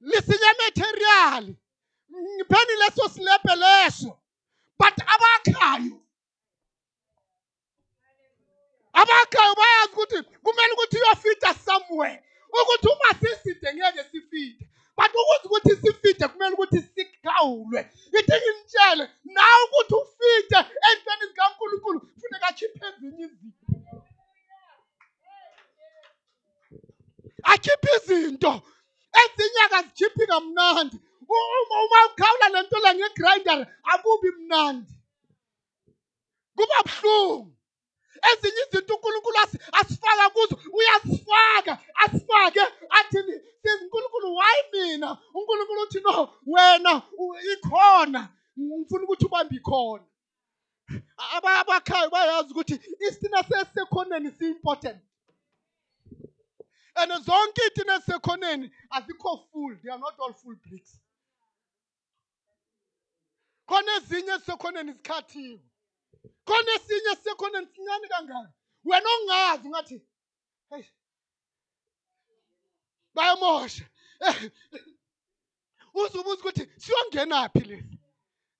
lisinye 0.00 0.52
material. 0.58 1.54
Ngipheni 2.10 2.74
leso 2.80 3.08
silebhe 3.08 3.54
leso. 3.56 4.18
But 4.78 4.96
abakhayo 5.14 6.00
abakhayo 8.92 9.54
bayazi 9.54 9.92
ukuthi 9.92 10.22
kumele 10.42 10.72
ukuthi 10.72 10.96
uyofita 10.96 11.54
somewhere. 11.54 12.22
Ukuthi 12.48 12.88
uma 12.88 13.20
siside 13.20 13.74
ngeke 13.74 14.04
sifide. 14.10 14.68
But 14.96 15.10
ukuze 15.20 15.44
ukuthi 15.44 15.72
sifide 15.82 16.28
kumele 16.28 16.54
ukuthi 16.54 16.78
sikhawulwe 16.94 17.80
ithi 18.18 18.36
ngimtshele 18.40 19.04
nawe 19.24 19.62
ukuthi 19.66 19.94
ufide 20.02 20.58
entweni 20.88 21.24
zikankulunkulu 21.30 22.00
kufuneka 22.00 22.46
akhiphe 22.48 22.86
ezinye 22.88 23.24
izinto. 23.24 23.96
Akhiphe 27.42 27.90
izinto. 27.96 28.52
Ezinye 29.20 29.60
akazikhiphi 29.66 30.26
kamnandi. 30.26 30.96
Uma 31.32 31.76
uma 31.84 31.98
ukhawula 32.08 32.48
le 32.48 32.60
nto 32.62 32.78
le 32.84 32.90
ngegrinder 32.94 33.60
akubi 33.92 34.30
mnandi. 34.38 34.92
Kuba 36.56 36.78
buhlungu. 36.86 37.51
Ezinye 38.30 38.62
izinto 38.68 38.94
unkulunkulu 38.94 39.36
asi- 39.38 39.58
asifaka 39.72 40.30
kuzo 40.30 40.54
uyasifaka 40.72 41.78
asifake. 41.94 42.60
Athini 42.90 43.32
sithi 43.62 43.84
unkulunkulu 43.84 44.36
why 44.36 44.56
mina? 44.72 45.18
Unkulunkulu 45.34 45.80
uthi 45.82 46.00
no 46.00 46.34
wena 46.46 47.02
ikhona. 47.52 48.28
Ngifuna 48.58 49.04
ukuthi 49.04 49.24
ubambe 49.26 49.56
ikhona. 49.56 50.04
Aba- 51.16 51.60
abakhayo 51.60 52.10
bayazi 52.10 52.50
ukuthi 52.52 52.74
isitina 53.08 53.42
sesisekhoneni 53.42 54.30
si-important. 54.30 54.98
And 56.94 57.12
zonke 57.24 57.62
iitina 57.64 57.94
ezisekhoneni 57.94 58.70
azikho 58.90 59.48
full 59.52 59.76
they 59.82 59.90
are 59.90 59.98
not 59.98 60.14
all 60.20 60.34
full 60.34 60.56
bricks. 60.56 60.98
Khona 63.66 63.96
ezinye 63.96 64.32
ezisekhoneni 64.32 64.92
zikhathiwe. 64.92 65.60
Khona 66.46 66.70
esinye 66.76 67.10
esisekhoneni 67.12 67.66
sincane 67.74 68.06
kangaka? 68.12 68.52
Wena 68.84 69.08
ongazi 69.16 69.66
ungathi 69.68 69.96
hey 70.70 70.84
bayamosha. 73.14 73.84
Uzubuza 75.94 76.40
ukuthi 76.40 76.64
siyongenaphi 76.82 77.60
lesi 77.60 77.98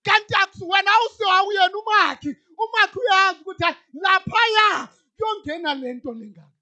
kanti 0.03 0.35
wena 0.71 0.91
awusewawuyena 0.95 1.77
umakhi. 1.79 2.31
Umakhi 2.63 2.99
uyazi 2.99 3.41
ukuthi 3.41 3.65
hayi 3.65 3.77
laphaya 4.03 4.89
kuyongena 5.17 5.75
le 5.75 5.95
nto 5.95 6.13
lengaka 6.13 6.53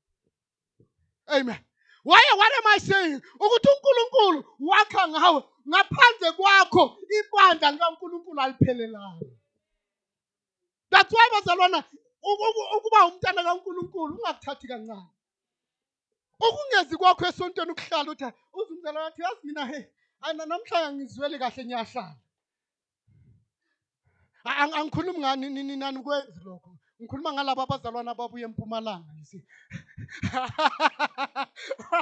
amen. 1.31 1.59
Waye 2.05 2.33
what 2.37 2.53
am 2.59 2.67
i 2.67 2.79
saying? 2.79 3.23
Ukuthi 3.35 3.69
unkulunkulu 3.69 4.45
wakha 4.61 5.09
ngawe 5.09 5.43
ngaphandle 5.69 6.33
kwakho 6.33 6.99
ibandla 7.19 7.71
likankulunkulu 7.71 8.41
aliphelelanga. 8.41 9.27
That's 10.91 11.13
why 11.13 11.29
bazalwana 11.35 11.79
uku- 12.23 12.49
uku- 12.51 12.71
ukuba 12.77 13.07
umntana 13.07 13.43
kankulunkulu 13.43 14.15
ungakuthathi 14.17 14.67
kancane. 14.69 15.11
Ukungezi 16.41 16.97
kwakho 16.97 17.27
esontweni 17.27 17.73
ukuhlala 17.73 18.11
uthi 18.13 18.25
uze 18.53 18.73
umzalwane 18.75 19.07
athi 19.09 19.23
yazi 19.23 19.41
mina 19.47 19.67
he 19.67 19.81
ana 20.21 20.47
namhlanje 20.47 21.05
ngizwele 21.05 21.39
kahle 21.39 21.65
ngiyahlala. 21.65 22.17
A- 24.45 24.57
ang- 24.65 24.75
angikhulumi 24.75 25.19
ngani 25.19 25.51
nini 25.51 25.77
nani 25.77 26.03
kwenzi 26.03 26.41
lokho? 26.45 26.77
Ngikhuluma 27.01 27.33
ngalabo 27.33 27.63
abazalwana 27.63 28.11
ababuya 28.13 28.45
empumalanga 28.49 29.13
you 29.19 29.25
see. 29.25 29.45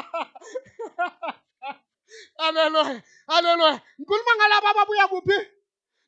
Haleluya 2.39 3.03
haleluya 3.27 3.81
ngikhuluma 4.01 4.33
ngalabo 4.37 4.67
ababuya 4.69 5.07
kuphi? 5.09 5.39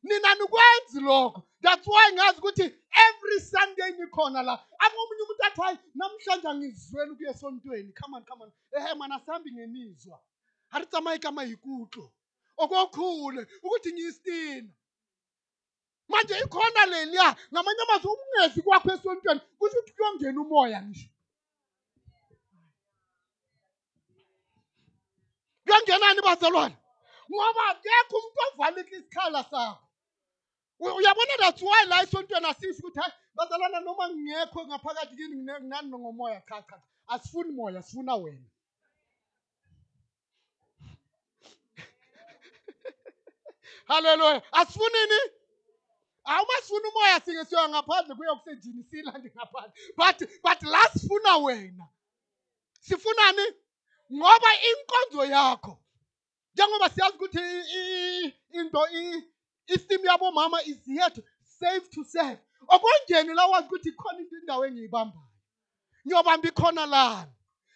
Nina 0.03 0.35
nikwenzi 0.35 0.99
lokho? 1.01 1.43
That's 1.61 1.87
why 1.87 2.11
ngazi 2.13 2.39
ukuthi 2.39 2.63
every 3.07 3.39
sunday 3.39 3.91
nikhona 3.91 4.43
la. 4.43 4.53
Akomunye 4.79 5.21
umuntu 5.23 5.43
athi 5.45 5.61
hayi 5.61 5.77
namhlanje 5.95 6.47
angizweli 6.47 7.11
ukuya 7.11 7.31
esontweni. 7.31 7.93
Come 7.93 8.17
on 8.17 8.23
come 8.25 8.43
on. 8.43 8.51
Ehe 8.77 8.93
mana 8.95 9.19
sihambi 9.19 9.51
ngemizwa. 9.51 10.19
Ha 10.69 10.79
re 10.79 10.85
tsamaye 10.85 11.19
ka 11.19 11.31
maikutlo 11.31 12.11
okokhule 12.57 13.47
ukuthi 13.63 13.93
ngiyistina. 13.93 14.69
Manje 16.09 16.33
ikhona 16.39 16.85
leliya 16.85 17.35
ngamanye 17.53 17.81
amazwi 17.83 18.09
ukungezi 18.11 18.61
kwakho 18.61 18.91
esontweni 18.93 19.39
kusho 19.59 19.79
ukuthi 19.79 19.93
kuyongena 19.93 20.41
umoya 20.41 20.81
ngisho. 20.83 21.09
Kuyangenani 25.65 26.21
bazalwane? 26.21 26.77
Ngoba 27.31 27.61
akekho 27.69 28.17
umuntu 28.17 28.39
ovalika 28.53 28.95
isikhala 28.97 29.43
sakho. 29.43 29.83
U- 29.87 29.90
uyabona 30.81 31.37
that's 31.39 31.63
why 31.63 31.85
la 31.89 32.03
esontweni 32.03 32.47
asisho 32.47 32.79
ukuthi 32.79 32.99
hayi 33.01 33.13
bazalwana 33.35 33.81
noma 33.81 34.09
ngingekho 34.09 34.67
ngaphakathi 34.67 35.15
kini 35.17 35.35
ngine- 35.37 35.61
nginani 35.61 35.89
ngomoya 35.89 36.41
cha 36.49 36.63
cha 36.63 36.81
asifuni 37.07 37.51
moya 37.51 37.83
sifuna 37.83 38.15
wena. 38.15 38.49
Haleluya 43.87 44.43
asifunini 44.53 45.19
hayi 46.25 46.43
uma 46.45 46.61
sifuna 46.61 46.89
umoya 46.89 47.21
singe 47.21 47.45
siyoya 47.45 47.69
ngaphandle 47.69 48.15
kuye 48.15 48.35
kusejini 48.35 48.83
silande 48.83 49.31
ngaphandle. 49.35 49.73
But 49.97 50.19
but 50.43 50.63
la 50.63 50.81
sifuna 50.93 51.37
wena 51.37 51.87
sifunani 52.81 53.45
ngoba 54.13 54.49
inkonzo 54.71 55.25
yakho 55.25 55.83
njengoba 56.55 56.89
siyazi 56.89 57.15
ukuthi 57.17 57.39
i- 57.39 58.25
i- 58.25 58.35
into 58.59 58.87
i- 59.71 59.75
isteam 59.75 60.05
yabomama 60.05 60.61
is 60.65 60.87
yet 60.87 61.19
safe 61.43 61.89
to 61.89 62.03
serve 62.03 62.39
okongeni 62.67 63.33
la 63.33 63.45
wazi 63.47 63.67
ukuthi 63.67 63.89
ikhona 63.89 64.19
into 64.19 64.35
indawo 64.37 64.65
engiyibambayo. 64.65 65.27
Ngiyobamba 66.05 66.47
ikhona 66.47 66.85
lami 66.85 67.31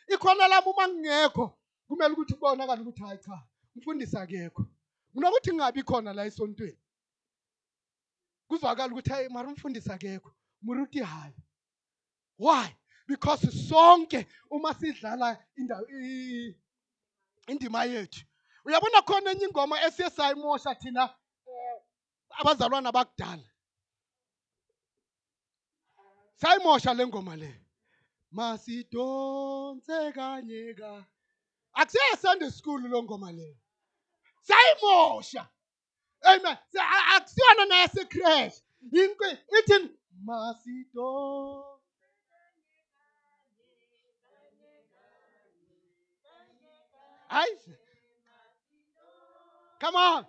ikhona 0.08 0.47
lami 0.47 0.67
uma 0.67 0.88
ngingekho 0.88 1.58
kumele 1.88 2.13
ukuthi 2.13 2.34
kubonakale 2.34 2.81
ukuthi 2.81 3.01
hayi 3.03 3.19
cha 3.19 3.43
umfundisi 3.75 4.17
akekho 4.17 4.65
kunokuthi 5.13 5.49
ngingabi 5.53 5.84
khona 5.84 6.13
la 6.13 6.25
esontweni. 6.25 6.77
Kuzwakala 8.47 8.93
ukuthi 8.93 9.10
hayi 9.10 9.29
mara 9.29 9.47
umfundisi 9.49 9.91
akekho 9.91 10.31
muruti 10.62 10.99
hayi. 10.99 11.34
Why? 12.38 12.75
Because 13.08 13.47
sonke 13.69 14.25
uma 14.51 14.73
sidlala 14.73 15.38
indawo 15.58 15.86
indima 17.47 17.86
yethu. 17.86 18.25
Uyabona 18.65 19.01
khona 19.01 19.31
enye 19.31 19.45
ingoma 19.45 19.81
esiye 19.86 20.10
sayimosha 20.10 20.75
thina? 20.75 21.10
Abazalwana 22.39 22.91
bakudala. 22.91 23.43
Sayimosha 26.41 26.93
le 26.98 27.06
ngoma 27.08 27.36
le. 27.36 27.52
Masidonse 28.32 30.12
kanye 30.15 30.74
ka. 30.78 31.06
Akusiye 31.78 32.17
sunday 32.19 32.50
school 32.50 32.82
lo 32.82 33.02
ngoma 33.04 33.32
le. 33.32 33.58
Sayimosha. 34.48 35.48
Amen 36.26 36.58
akusiyona 37.15 37.65
nayasecrash 37.69 38.56
Yinke- 38.93 39.38
ithi 39.58 39.78
masido 40.26 41.10
hayi 47.30 47.56
come 49.80 49.95
on 49.95 50.26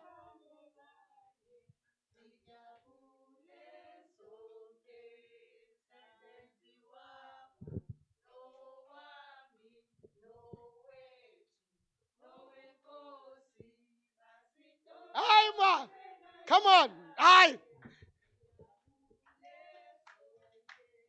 hayi 15.14 15.51
man 15.59 15.88
come 16.49 16.66
on 16.66 16.90
hayi 17.19 17.59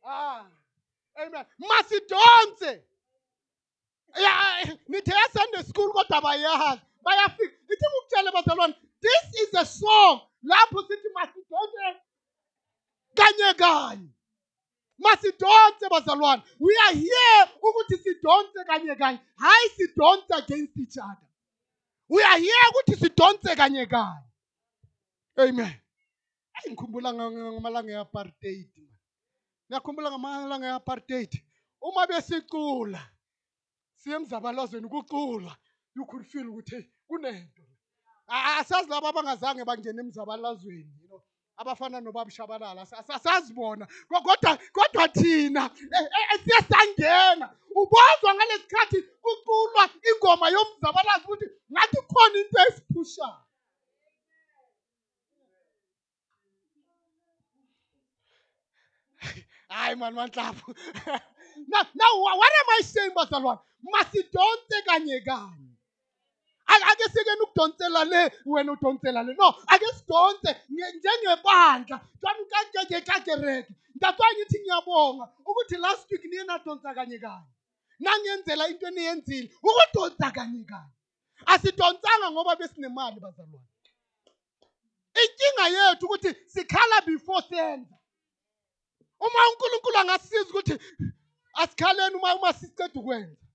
ah 0.04 0.46
amen 1.20 1.44
masidonse 1.58 2.82
ya 4.16 4.32
nithe 4.88 5.12
yasunday 5.12 5.62
school 5.62 5.92
bayazi 6.48 6.82
bayafika 7.04 7.56
ithi 7.72 7.86
ngikutshele 7.86 8.30
bazalwane 8.32 8.74
this 9.00 9.42
is 9.42 9.54
a 9.54 9.64
song. 9.66 10.20
Lapho 10.44 10.82
sithi 10.88 11.08
masidonse 11.14 12.00
kanye 13.14 13.54
kanye. 13.54 14.08
Masidonse 14.98 15.88
bazalwane 15.90 16.42
we 16.60 16.72
are 16.86 16.94
here 16.94 17.44
ukuthi 17.62 17.96
sidonse 18.04 18.64
kanye 18.66 18.94
kanye. 18.96 19.20
Hayi 19.36 19.68
sidonse 19.76 20.30
against 20.34 20.76
each 20.78 20.98
other. 20.98 21.28
We 22.08 22.22
are 22.22 22.38
here 22.38 22.66
ukuthi 22.70 22.96
sidonse 22.96 23.56
kanye 23.56 23.86
kanye. 23.86 24.24
Amen. 25.38 25.74
Ayi, 26.54 26.72
ngikhumbula 26.74 27.12
nga- 27.14 27.30
nga- 27.30 27.52
ngamalanga 27.52 27.92
e-apartheid 27.92 28.70
ngiyakhumbula 29.70 30.10
ngamalanga 30.10 30.66
e-apartheid. 30.66 31.32
Uma 31.80 32.06
besicula 32.06 33.00
siye 33.96 34.16
emzabalazweni 34.16 34.88
kuculwa. 34.88 35.56
You 35.98 36.06
could 36.06 36.26
feel 36.26 36.48
ukuthi 36.50 36.76
hey 36.76 36.86
kunento 37.10 37.64
A- 38.28 38.58
asazi 38.60 38.90
laba 38.90 39.08
abangazange 39.10 39.64
bangena 39.64 40.02
emzabalazweni 40.02 40.92
you 41.02 41.08
know 41.08 41.22
abafana 41.58 42.00
nobabishabalala 42.02 42.82
asazibona 43.16 43.86
kodwa 44.10 44.58
kodwa 44.72 45.08
thina 45.08 45.70
eh, 45.96 46.08
eh, 46.34 46.40
siye 46.44 46.60
sangena 46.70 47.48
ubozwa 47.80 48.30
ngalesikhathi 48.36 49.02
kuculwa 49.24 49.84
ingoma 50.10 50.48
yomzabalazi 50.54 51.24
ukuthi 51.26 51.46
ngathi 51.72 51.98
khona 52.10 52.38
into 52.40 52.58
esiphushayo. 52.68 53.44
Hayi 59.68 59.96
mani 59.96 60.16
manhlapu 60.16 60.74
now, 61.72 61.82
now 61.94 62.12
wha- 62.24 62.36
what 62.38 62.52
am 62.60 62.70
i 62.78 62.82
saying 62.82 63.12
bazalwane? 63.16 63.60
Masidonse 63.92 64.78
kanye 64.86 65.20
kanye 65.26 65.67
Ake- 66.84 67.08
sikeni 67.12 67.40
ukudonsela 67.42 68.04
le 68.04 68.32
wena 68.46 68.72
udonsela 68.72 69.22
le. 69.22 69.34
No 69.34 69.48
ake 69.68 69.86
sidonse 69.96 70.50
nge- 70.72 70.94
njengebandla 70.98 72.00
that's 74.00 74.18
why 74.20 74.32
ngithi 74.36 74.58
ngiyabonga 74.60 75.28
ukuthi 75.46 75.76
last 75.76 76.10
week 76.10 76.24
niye 76.24 76.44
nadonsa 76.44 76.94
kanye 76.94 77.18
kanye. 77.18 77.46
Nangenzela 78.00 78.68
into 78.68 78.86
eniyenzile 78.86 79.50
ukudonsa 79.62 80.30
kanye 80.30 80.64
kanye. 80.64 80.92
Asidonsanga 81.46 82.30
ngoba 82.30 82.56
besinemali 82.56 83.20
bazalwane. 83.20 83.66
Inkinga 85.14 85.68
yethu 85.68 86.06
ukuthi 86.06 86.34
sikhala 86.46 87.00
before 87.06 87.42
senza. 87.48 87.94
Uma 89.20 89.40
unkulunkulu 89.50 89.98
angasisiza 89.98 90.50
ukuthi 90.50 90.78
asikhaleni 91.54 92.16
uma 92.16 92.34
uma 92.34 92.52
sisiceda 92.52 93.00
ukwenza. 93.00 93.47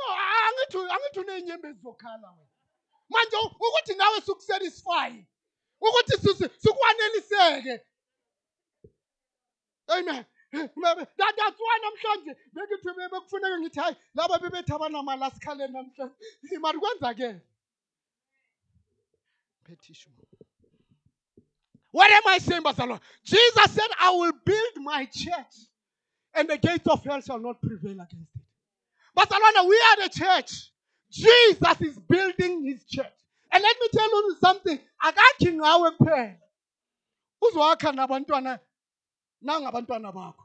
No 0.00 0.08
angithi 0.48 0.78
angithi 0.94 1.20
uney'nyembezi 1.20 1.80
zokhala 1.82 2.30
wena. 2.36 2.50
Manje 3.10 3.36
ukuthi 3.36 3.94
nawe 3.96 4.20
sikusatisfy 4.20 5.12
ukuthi 5.80 6.14
sikwaneliseke 6.62 7.80
amen. 9.88 10.26
That- 10.52 11.36
that's 11.36 11.60
why 11.60 11.78
namhlanje 11.84 12.36
bekithi 12.54 12.96
be- 12.96 13.08
bekufuneka 13.12 13.60
ngithi 13.60 13.80
hayi 13.80 13.96
laba 14.14 14.38
bebethi 14.38 14.72
abanamali 14.74 15.24
asikhaleni 15.24 15.72
namhlanje. 15.74 16.14
Mari 16.60 16.78
kwenza-ke 16.80 17.40
petition. 19.64 20.14
What 21.92 22.12
am 22.12 22.22
I 22.28 22.38
saying, 22.38 22.62
Bazalwane? 22.62 23.00
Jesus 23.24 23.72
said, 23.72 23.88
I 24.00 24.10
will 24.12 24.32
build 24.44 24.76
my 24.84 25.06
church, 25.06 25.54
and 26.34 26.48
the 26.48 26.58
gates 26.58 26.86
of 26.88 27.04
hell 27.04 27.20
shall 27.20 27.40
not 27.40 27.60
prevail 27.62 28.00
against 28.00 28.36
it. 28.36 28.39
Bazalwane, 29.20 29.68
we 29.68 29.76
are 29.76 30.08
the 30.08 30.08
church. 30.10 30.72
Jesus 31.10 31.80
is 31.82 31.98
building 32.08 32.64
his 32.64 32.84
church. 32.86 33.06
And 33.52 33.62
let 33.62 33.76
me 33.80 33.88
tell 33.92 34.10
you 34.10 34.36
something. 34.40 34.80
Akakhi 35.04 35.52
ngawe 35.54 35.90
kuphela. 35.98 36.36
Uzwakha 37.42 37.92
nabantwana 37.92 38.60
nangabantwana 39.44 40.12
bakho. 40.12 40.44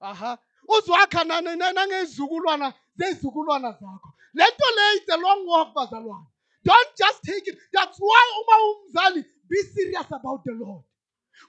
Aha. 0.00 0.38
Uzwakha 0.68 1.24
na- 1.26 1.40
na- 1.40 1.56
na- 1.56 1.72
nangezizukulwana 1.72 2.74
zezizukulwana 2.98 3.72
zakho. 3.72 4.14
Le 4.34 4.44
nto 4.44 4.76
le 4.76 5.02
is 5.02 5.08
a 5.10 5.16
long 5.18 5.46
walk, 5.46 5.74
bazalwane. 5.74 6.26
Don't 6.64 6.88
just 6.96 7.22
take 7.24 7.46
it. 7.48 7.58
That's 7.72 7.98
why 7.98 8.30
uma 8.40 8.56
umzali 8.74 9.24
be 9.48 9.56
serious 9.74 10.06
about 10.10 10.44
the 10.44 10.52
Lord. 10.52 10.84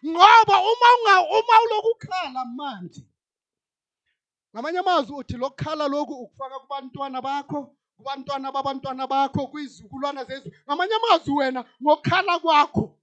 Ngoba 0.03 0.57
uma 0.59 0.87
unga 0.95 1.21
uma 1.29 1.61
uloku 1.65 1.95
ukhala 1.95 2.45
manje. 2.57 3.05
Ngamanye 4.55 4.79
amazwi 4.79 5.15
uthi 5.15 5.37
lokukhala 5.37 5.87
lokhu 5.87 6.13
ukufaka 6.13 6.59
kubantwana 6.59 7.21
bakho, 7.21 7.75
kubantwana 7.97 8.51
babantwana 8.51 9.07
bakho, 9.07 9.47
kuyizukulwana 9.51 10.23
zezwe. 10.23 10.51
Ngamanye 10.67 10.93
amazwi 10.95 11.33
wena 11.35 11.65
ngokukhala 11.83 12.39
kwakho. 12.39 12.95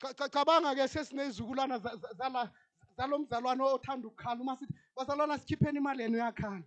Ca- 0.00 0.14
ca- 0.14 0.28
Cabanga 0.28 0.74
ke 0.74 0.88
sesinezizukulwana 0.88 1.78
za- 1.78 1.96
za- 1.96 2.12
zala 2.16 2.50
zalomzalwane 2.96 3.62
othanda 3.62 4.08
ukukhala 4.08 4.40
uma 4.40 4.56
sithi 4.56 4.72
bazalwana 4.96 5.38
sikhipheni 5.38 5.78
imali 5.78 6.02
yenu 6.02 6.18
yakhala. 6.18 6.62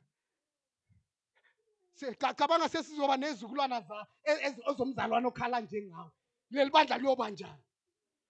Se- 1.95 2.13
ca- 2.15 2.33
cabanga 2.33 2.69
sesizoba 2.69 3.17
nezizukulwana 3.17 3.81
za 3.81 4.05
e- 4.23 4.45
ezi- 4.47 4.61
ezomzalwane 4.69 5.25
okhala 5.27 5.61
njengawe 5.61 6.11
leli 6.51 6.69
bandla 6.71 6.97
liyoba 6.97 7.29
njani 7.29 7.63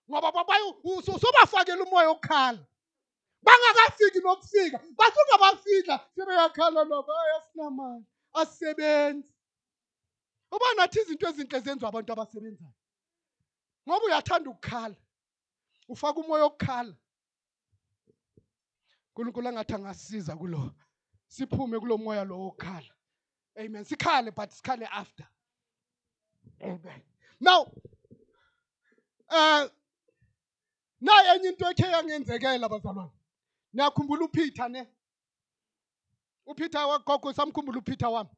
ngoba 0.09 0.31
babayo 0.31 0.81
sobafakela 1.21 1.83
umoya 1.83 2.09
okukhala 2.09 2.65
bangakafiki 3.43 4.19
nokufika 4.19 4.77
bathi 4.97 5.17
ungabafika 5.23 5.95
sebeyakhala 6.15 6.85
nabo 6.85 7.13
hayi 7.13 7.33
asinamali 7.37 8.05
asisebenzi 8.33 9.33
uba 10.51 10.65
nathi 10.77 10.99
izinto 10.99 11.27
ezinhle 11.29 11.59
zenziwa 11.59 11.89
abantu 11.89 12.13
abasebenzayo 12.13 12.73
ngoba 13.87 14.05
uyathanda 14.05 14.49
ukukhala 14.49 14.95
ufaka 15.87 16.19
umoya 16.19 16.45
okukhala 16.45 16.95
unkulunkulu 19.09 19.47
angathi 19.49 19.73
angasisiza 19.73 20.35
kulo 20.35 20.71
siphume 21.27 21.79
kulo 21.79 21.97
moya 21.97 22.23
lo 22.23 22.39
wokukhala 22.39 22.93
Amen. 23.59 23.83
Sikhale 23.85 24.33
but 24.33 24.49
sikhale 24.49 24.87
after. 24.91 25.25
Amen. 26.61 27.01
Now 27.39 27.71
eh 29.31 29.67
na 31.03 31.35
enye 31.35 31.49
into 31.49 31.65
ekhe 31.69 31.83
yangenzekela 31.91 32.69
bazalwane. 32.69 33.11
Niyakhumbula 33.73 34.25
uPeter 34.25 34.69
ne? 34.69 34.87
uPeter 36.45 36.85
wagogo 36.87 37.33
samkhumbula 37.33 37.79
uPeter 37.79 38.07
wami. 38.09 38.29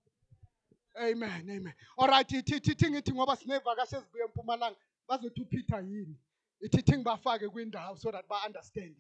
Amen. 0.98 1.50
Amen. 1.50 1.74
Alright 1.98 2.32
ithi 2.32 2.56
ithi 2.56 2.90
ngithi 2.92 3.12
ngoba 3.14 3.36
sinevakashe 3.36 3.96
ezibuye 3.98 4.24
eMpumalanga 4.26 4.78
bazothi 5.08 5.42
uPeter 5.42 5.82
yini? 5.84 6.16
Ithi 6.62 6.80
ithi 6.80 6.98
ngibafake 6.98 7.50
kwindawo 7.50 7.98
so 7.98 8.12
that 8.12 8.28
ba 8.28 8.46
understand. 8.48 8.96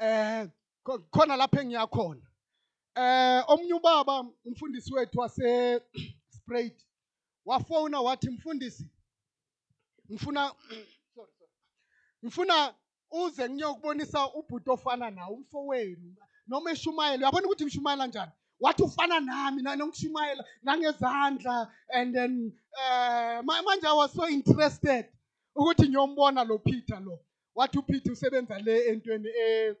Eh 0.00 0.46
kho- 0.84 1.04
khona 1.10 1.36
lapho 1.36 1.60
engiyakhona. 1.60 2.22
eh 2.96 3.42
omunye 3.48 3.72
ubaba 3.74 4.20
umfundisi 4.44 4.94
wethu 4.94 5.18
wase 5.20 5.80
Sprayed 6.30 6.84
wafona 7.44 8.00
wathi 8.00 8.30
mfundisi 8.30 8.86
ngifuna 10.10 10.48
sorry 10.48 10.86
sorry 11.14 11.50
ngifuna 12.24 12.74
uze 13.24 13.48
ngiyokubonisa 13.50 14.32
ubhuti 14.34 14.70
ofana 14.70 15.10
nawe 15.10 15.34
umfowenu 15.36 16.14
noma 16.46 16.70
eshumayela 16.70 17.22
uyabona 17.22 17.46
ukuthi 17.46 17.64
ngishumayela 17.64 18.02
kanjani 18.04 18.32
wathi 18.60 18.82
ufana 18.82 19.20
nami 19.20 19.62
na 19.62 19.76
nokushumayela 19.76 20.44
nangezandla 20.62 21.70
and 21.94 22.14
then 22.14 22.52
eh 22.78 23.42
ma- 23.44 23.62
manje 23.62 23.86
I 23.86 23.92
was 23.92 24.12
so 24.12 24.28
interested 24.28 25.06
ukuthi 25.56 25.88
ngiyombona 25.88 26.44
lo 26.46 26.58
Peter 26.58 27.00
lo. 27.00 27.20
Wathi 27.54 27.78
uPeter 27.78 28.12
usebenza 28.12 28.58
le 28.58 28.88
entweni 28.88 29.28
e 29.28 29.74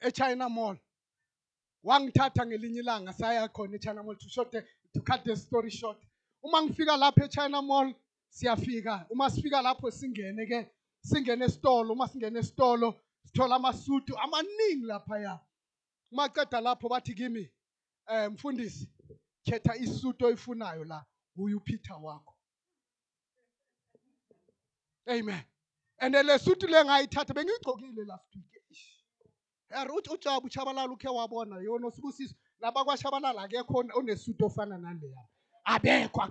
eChina 0.00 0.48
Mall. 0.48 0.76
Wangithatha 1.84 2.46
ngelinye 2.46 2.80
ilanga 2.80 3.12
saya 3.12 3.48
khona 3.48 3.76
eChina 3.76 4.02
Mall 4.04 4.16
to 4.16 4.28
short 4.28 4.50
to 4.52 5.00
cut 5.00 5.24
the 5.24 5.36
story 5.36 5.70
short. 5.70 5.98
Uma 6.42 6.62
ngifika 6.62 6.96
lapha 6.96 7.24
eChina 7.24 7.62
Mall 7.62 7.94
siyafika. 8.30 9.06
Uma 9.10 9.30
sifika 9.30 9.62
lapho 9.62 9.90
singene 9.90 10.46
ke 10.46 10.70
singene 11.02 11.44
esitolo 11.44 11.92
uma 11.92 12.08
singene 12.08 12.38
esitolo 12.38 13.00
sithola 13.24 13.56
amasudu 13.56 14.18
amaningi 14.18 14.86
lapha 14.86 15.18
ya 15.18 15.40
uma 16.12 16.28
qeda 16.28 16.60
lapho 16.60 16.88
bathi 16.88 17.14
kimi 17.14 17.50
eh 18.08 18.30
mfundisi 18.30 18.88
khetha 19.44 19.76
isudu 19.76 20.26
oyifunayo 20.26 20.84
la 20.84 21.04
uyu 21.36 21.60
Peter 21.60 21.96
wakho. 21.96 22.34
Amen. 25.08 25.44
And 25.98 26.14
le 26.14 26.38
suit 26.38 26.62
le 26.62 26.84
ngayithatha 26.84 27.34
bengiyigcokile 27.34 28.04
last 28.06 28.34
week 28.34 28.62
Eish. 28.70 29.02
Er 29.70 29.88
uthi 29.88 30.10
uJabu 30.10 30.48
Chabalala 30.50 30.92
ukhe 30.92 31.08
wabona 31.08 31.56
yona 31.62 31.90
sibusiso 31.90 32.34
labakwashabalala 32.60 33.42
akekho 33.42 33.74
one- 33.78 33.92
onesuit 33.94 34.42
ofana 34.42 34.78
naleya 34.78 35.24
abekho 35.64 36.22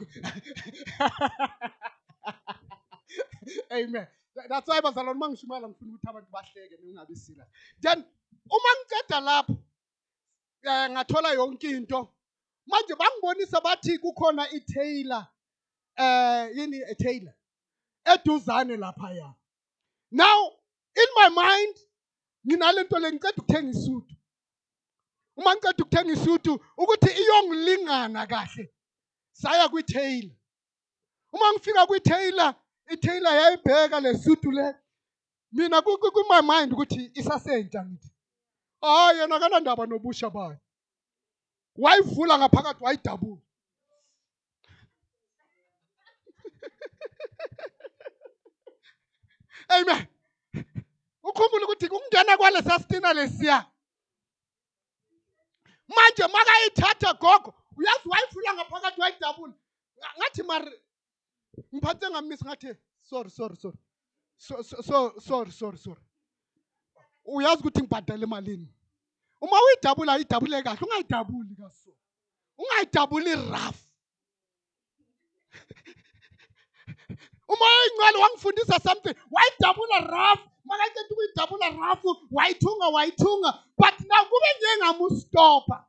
amen. 3.71 4.07
That's 4.50 4.67
why 4.67 4.82
bazalwane 4.82 5.17
uma 5.17 5.30
ngishumayela 5.30 5.70
ngifuna 5.70 5.91
ukuthi 5.91 6.10
abantu 6.10 6.32
bahleke 6.32 6.78
ningabi 6.84 7.15
serious 7.15 7.48
then 7.82 8.04
uma 8.46 8.70
ngiceda 8.80 9.20
lapho 9.20 9.58
eh 10.63 10.89
ngathola 10.89 11.34
yonke 11.34 11.70
into 11.70 12.13
manje 12.65 12.96
bangibonisa 12.96 13.62
bathi 13.62 13.98
kukhona 13.98 14.50
i-tailor 14.52 15.28
eh 15.98 16.50
yini 16.56 16.78
i-tailor 16.91 17.34
eduzane 18.06 18.78
laphaya. 18.78 19.36
Now 20.12 20.52
in 20.96 21.08
my 21.15 21.30
mind 21.30 21.76
nginalento 22.48 23.00
le 23.00 23.12
ngiceda 23.12 23.38
ukuthenga 23.38 23.70
isudu. 23.70 24.15
Uma 25.38 25.56
ngiceda 25.56 25.84
ukuthenga 25.84 26.13
isudu 26.13 26.54
ukuthi 26.78 27.10
iyongilingana 27.22 28.28
kahle 28.28 28.74
saya 29.32 29.70
kwi-tailor. 29.70 30.36
Uma 31.34 31.54
ngifika 31.54 31.88
kwi-tailor 31.88 32.56
i-tailor 32.93 33.34
yayibheka 33.36 33.99
le 34.01 34.13
sudu 34.17 34.51
le. 34.51 34.75
Mina 35.51 35.82
ku- 35.82 35.97
ku- 35.97 36.12
ku-my 36.12 36.41
mind 36.41 36.73
ukuthi 36.73 37.12
isasentsha 37.15 37.86
ngithi 37.86 38.10
hayi 38.82 39.19
yena 39.19 39.39
kanandaba 39.39 39.86
nobusha 39.88 40.30
bayo. 40.30 40.60
Wayivula 41.77 42.38
ngaphakathi 42.38 42.84
wayidabula. 42.84 43.41
Amen. 49.69 50.08
Ukhumbule 51.23 51.65
ukuthi 51.65 51.86
ukungena 51.88 52.38
kwalesa 52.38 52.80
sitina 52.80 53.13
lesiya 53.13 53.65
manje 55.88 56.27
makayithatha 56.27 57.13
gogo 57.13 57.54
uyazi 57.77 58.10
wayivula 58.10 58.54
ngaphakathi 58.54 59.01
wayidabula. 59.01 59.54
Nga- 59.99 60.13
ngathi 60.17 60.43
mari 60.43 60.71
ngiphathe 61.73 62.10
ngamisa 62.10 62.45
ngathi 62.45 62.75
sorry 63.01 63.29
sorry 63.29 63.55
sorry. 63.55 63.77
So, 64.38 64.62
so, 64.62 64.81
so, 64.81 65.13
sorry 65.19 65.51
sorry 65.51 65.77
sorry. 65.77 66.01
Uyazi 67.25 67.62
ukuthi 67.62 67.81
ngibhadale 67.81 68.23
emalini? 68.23 68.67
Uma 69.41 69.57
uyidabula 69.62 70.13
ayidabule 70.13 70.63
kahle 70.63 70.79
ungayidabuli 70.81 71.55
kaso. 71.55 71.91
Ungayidabuli 72.57 73.36
rough. 73.36 73.81
Uma 77.51 77.65
oyingcwele 77.65 78.17
wangifundisa 78.23 78.79
something 78.79 79.15
wayidabula 79.31 79.99
rough. 79.99 80.41
Makaceda 80.65 81.10
ukuyidabula 81.12 81.69
rough 81.69 82.03
wayithunga 82.31 82.88
wayithunga. 82.88 83.53
But 83.77 83.99
now 84.10 84.25
kube 84.25 84.49
njengamustopa 84.57 85.86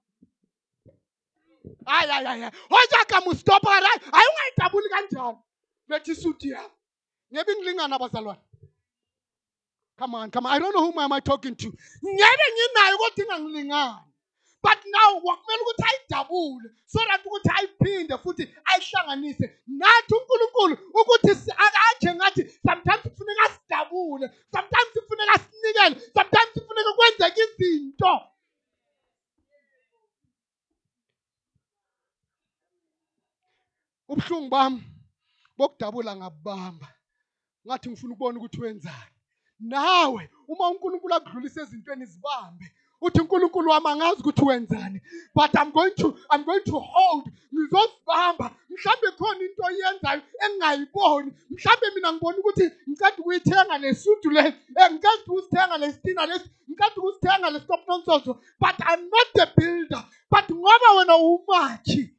hayi 1.87 2.11
hayi 2.11 2.27
hayi 2.27 2.53
ojakhamustopa 2.71 3.71
hayi 3.71 3.87
hayi 4.12 4.29
ungayidabuli 4.31 4.88
kanjalo. 4.88 5.45
Lethi 5.88 6.11
isuti 6.12 6.49
yami 6.51 6.75
ngebe 7.33 7.53
ngilingana 7.57 7.97
abazalwane 7.97 8.40
Come 9.99 10.14
on, 10.16 10.31
come 10.31 10.47
on. 10.47 10.53
I 10.53 10.59
don't 10.59 10.75
know 10.75 10.87
whom 10.90 10.99
am 10.99 11.12
I 11.12 11.21
talking 11.21 11.55
to. 11.55 11.66
Ngeke 11.68 12.47
nginayo 12.53 12.97
kodwa 12.99 13.25
ingangilingani. 13.25 14.05
But 14.62 14.79
now 14.87 15.21
wakumele 15.25 15.62
ukuthi 15.62 15.85
ayidabule 15.88 16.68
so 16.87 16.99
that 17.07 17.21
ukuthi 17.27 17.51
ayiphinde 17.59 18.18
futhi 18.18 18.45
ayihlanganise 18.64 19.47
nathi 19.66 20.14
uNkulunkulu 20.14 20.75
ukuthi 21.01 21.35
si- 21.35 21.51
akakhe 21.51 22.14
ngathi 22.14 22.42
sometimes 22.66 23.03
kufuneka 23.03 23.45
sidabule 23.55 24.31
sometimes 24.55 24.90
kufuneka 24.95 25.35
sinikele 25.38 26.01
sometimes 26.14 26.53
kufuneka 26.55 26.92
kwenzeke 26.97 27.40
izinto 27.42 28.21
ubuhlungu 34.09 34.49
bami 34.51 34.83
bokudabula 35.57 36.17
ngabamba 36.17 36.88
ngathi 37.67 37.88
ngifuna 37.88 38.12
ukubona 38.15 38.38
ukuthi 38.38 38.61
wenzani. 38.61 39.17
Nawe 39.61 40.23
uma 40.49 40.69
uNkulunkulu 40.71 41.15
akudlulisa 41.15 41.62
ezintweni 41.62 42.05
zibambe 42.12 42.67
uthi 43.03 43.21
uNkulunkulu 43.21 43.71
wami 43.71 43.88
angazi 43.88 44.21
ukuthi 44.21 44.45
wenzani 44.45 45.01
but 45.35 45.51
I'm 45.59 45.71
going 45.71 45.95
to 45.97 46.17
I'm 46.31 46.45
going 46.45 46.65
to 46.65 46.79
hold. 46.79 47.27
Ngizosibamba 47.55 48.51
mhlambe 48.71 49.11
khona 49.19 49.41
into 49.41 49.62
oyenzayo 49.62 50.23
engingayiboni. 50.45 51.33
Mhlambe 51.51 51.87
mina 51.95 52.12
ngibona 52.12 52.38
ukuthi 52.38 52.71
ngicela 52.88 53.17
ukuyithenga 53.19 53.79
lesudu 53.79 54.31
le 54.31 54.41
eh, 54.47 54.91
ngicela 54.93 55.23
ukusithenga 55.27 55.79
lesitina 55.79 56.27
lesi 56.27 56.51
ngicela 56.71 56.97
ukusithenga 56.97 57.51
lesitop 57.51 57.88
nonsense 57.88 58.31
but 58.61 58.77
I'm 58.87 59.03
not 59.11 59.29
the 59.35 59.47
builder. 59.57 60.05
But 60.31 60.51
ngoba 60.51 60.88
wena 60.99 61.17
umakhi 61.17 62.15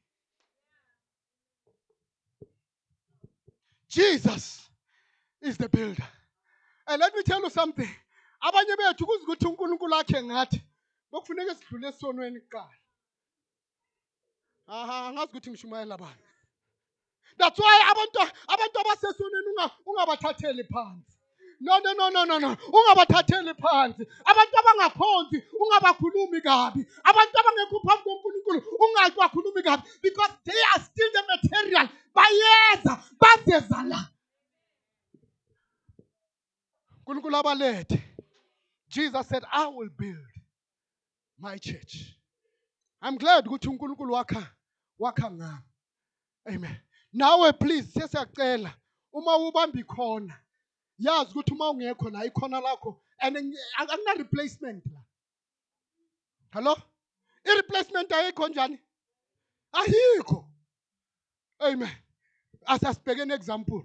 Jesus 3.93 4.69
is 5.41 5.57
the 5.57 5.69
builder 5.69 6.07
And 6.87 6.99
let 6.99 7.13
me 7.15 7.23
tell 7.23 7.41
you 7.41 7.49
something. 7.49 7.89
Abanye 8.43 8.75
bethu 8.77 9.05
kuze 9.05 9.23
ukuthi 9.23 9.47
uNkulunkulu 9.47 9.95
akhe 9.95 10.23
ngathi 10.23 10.61
bokufuneka 11.11 11.55
sidlule 11.55 11.87
esonweni 11.87 12.39
kuqala. 12.39 12.75
Aha, 14.67 15.07
angazi 15.07 15.31
ukuthi 15.31 15.51
ngishumayela 15.51 15.97
bani. 15.97 16.23
That's 17.37 17.59
why 17.59 17.81
abantu 17.91 18.19
abantu 18.47 18.79
abasesonweni 18.79 19.49
unga 19.51 19.71
ungabathatheli 19.87 20.63
phansi. 20.63 21.12
No 21.63 21.79
no 21.79 21.93
no 21.93 22.09
no 22.09 22.25
no 22.25 22.37
no. 22.39 22.57
Ungabathatheli 22.75 23.53
phansi. 23.55 24.05
Abantu 24.25 24.55
abangakhonzi 24.59 25.43
ungabakhulumi 25.61 26.41
kabi. 26.41 26.85
Abantu 27.03 27.35
abangekho 27.39 27.79
phambi 27.85 28.03
koNkulunkulu 28.03 28.59
ungabakhulumi 28.83 29.63
kabi 29.63 29.83
because 30.01 30.31
they 30.43 30.61
are 30.75 30.83
still 30.83 31.11
the 31.13 31.23
material. 31.31 31.87
Bayeza 32.13 33.03
bazeza 33.17 33.83
la. 33.87 34.09
uNkulunkulu 37.07 37.37
abalethe. 37.37 38.01
Jesus 38.89 39.27
said, 39.27 39.43
I 39.51 39.67
will 39.67 39.89
build 39.89 40.17
my 41.39 41.57
church. 41.57 42.13
I'm 43.01 43.17
glad 43.17 43.45
ukuthi 43.47 43.69
uNkulunkulu 43.69 44.13
wakha 44.13 44.51
wakha 44.99 45.31
ngami. 45.31 45.63
Amen. 46.45 46.77
Nawe 47.13 47.53
please 47.53 47.87
sesiyacela 47.93 48.73
uma 49.13 49.37
ubamba 49.37 49.79
ikhona 49.79 50.42
yazi 50.99 51.31
ukuthi 51.31 51.53
uma 51.53 51.69
ungekho 51.71 52.09
la 52.09 52.25
ikhona 52.25 52.59
lakho 52.61 53.01
and 53.19 53.37
ngi- 53.37 53.57
ak- 53.79 53.89
akuna 53.91 54.13
replacement 54.17 54.85
la. 54.85 54.99
Hello? 56.53 56.75
I-replacement 57.45 58.11
ayikho 58.11 58.47
njani? 58.47 58.79
Ayikho. 59.73 60.49
Amen. 61.59 61.97
Asasibheke 62.65 63.33
example. 63.33 63.83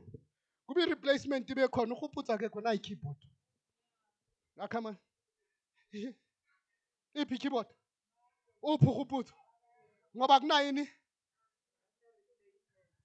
Kube 0.66 0.82
i-replacement 0.82 1.50
ibe 1.50 1.68
khona 1.68 1.94
ukhuputsa 1.94 2.38
ke 2.38 2.48
khona 2.48 2.74
i-keyboard. 2.74 3.16
Ah 4.58 4.68
come 4.68 4.86
on. 4.86 4.96
Iphi 7.14 7.34
i-keyboard? 7.34 7.66
Uphi 8.62 8.86
ukhuputsa? 8.86 9.34
Ngoba 10.16 10.40
kunayini? 10.40 10.88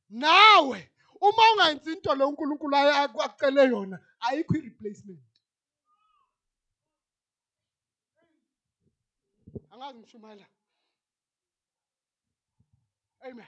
Nawe 0.09 0.89
uma 1.23 1.43
ungayenzi 1.53 1.91
into 1.93 2.15
lo 2.15 2.27
uNkulunkulu 2.29 2.75
aye 2.75 2.91
akucele 2.91 3.63
yona 3.71 3.99
ayikho 4.19 4.55
i-replacement. 4.57 5.19
Angazi 9.71 9.99
ngishumayela. 9.99 10.45
Amen. 13.25 13.47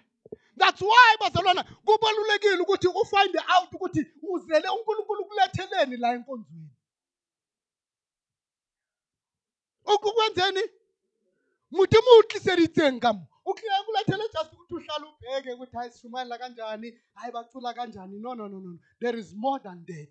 That's 0.57 0.81
why 0.81 1.15
bazalwana 1.19 1.63
kubalulekile 1.63 2.61
ukuthi 2.63 2.87
ufind 2.87 3.35
out 3.35 3.73
ukuthi 3.73 4.05
uzele 4.21 4.69
uNkulunkulu 4.69 5.25
kuletheleni 5.25 5.97
la 5.97 6.13
enkonzweni. 6.13 6.69
Ukukwenzeni? 9.85 10.61
Muthi 11.71 11.97
muhliseditseng 11.97 12.99
kam. 12.99 13.27
Ukhiya 13.45 13.83
kulethele 13.85 14.23
just 14.33 14.53
ukuthi 14.53 14.73
uhlale 14.75 15.05
ubheke 15.05 15.53
ukuthi 15.53 15.77
hayi 15.77 15.91
sishumayela 15.91 16.37
kanjani, 16.37 16.99
hayi 17.13 17.31
bacula 17.33 17.73
kanjani. 17.73 18.19
No 18.19 18.33
no 18.33 18.47
no 18.47 18.59
no. 18.59 18.79
There 18.99 19.19
is 19.19 19.33
more 19.35 19.59
than 19.59 19.85
that. 19.85 20.09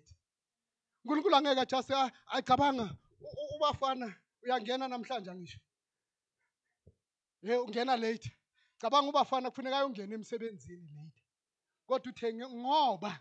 uNkulunkulu 1.05 1.35
angeke 1.35 1.65
just 1.69 1.91
ah, 1.91 2.11
ayicabanga 2.27 2.83
u- 3.21 3.25
u- 3.25 3.55
ubafana 3.57 4.15
uyangena 4.43 4.87
namhlanje 4.87 5.31
ngisho. 5.35 5.59
Hey 7.41 7.57
ungena 7.57 7.97
late. 7.97 8.31
Cabanga 8.79 9.09
ubafana 9.09 9.49
kufuneka 9.49 9.77
ayongena 9.77 10.15
emsebenzini 10.15 10.87
late. 10.95 11.21
Kodwa 11.87 12.11
uthenge 12.11 12.47
ngoba 12.47 13.19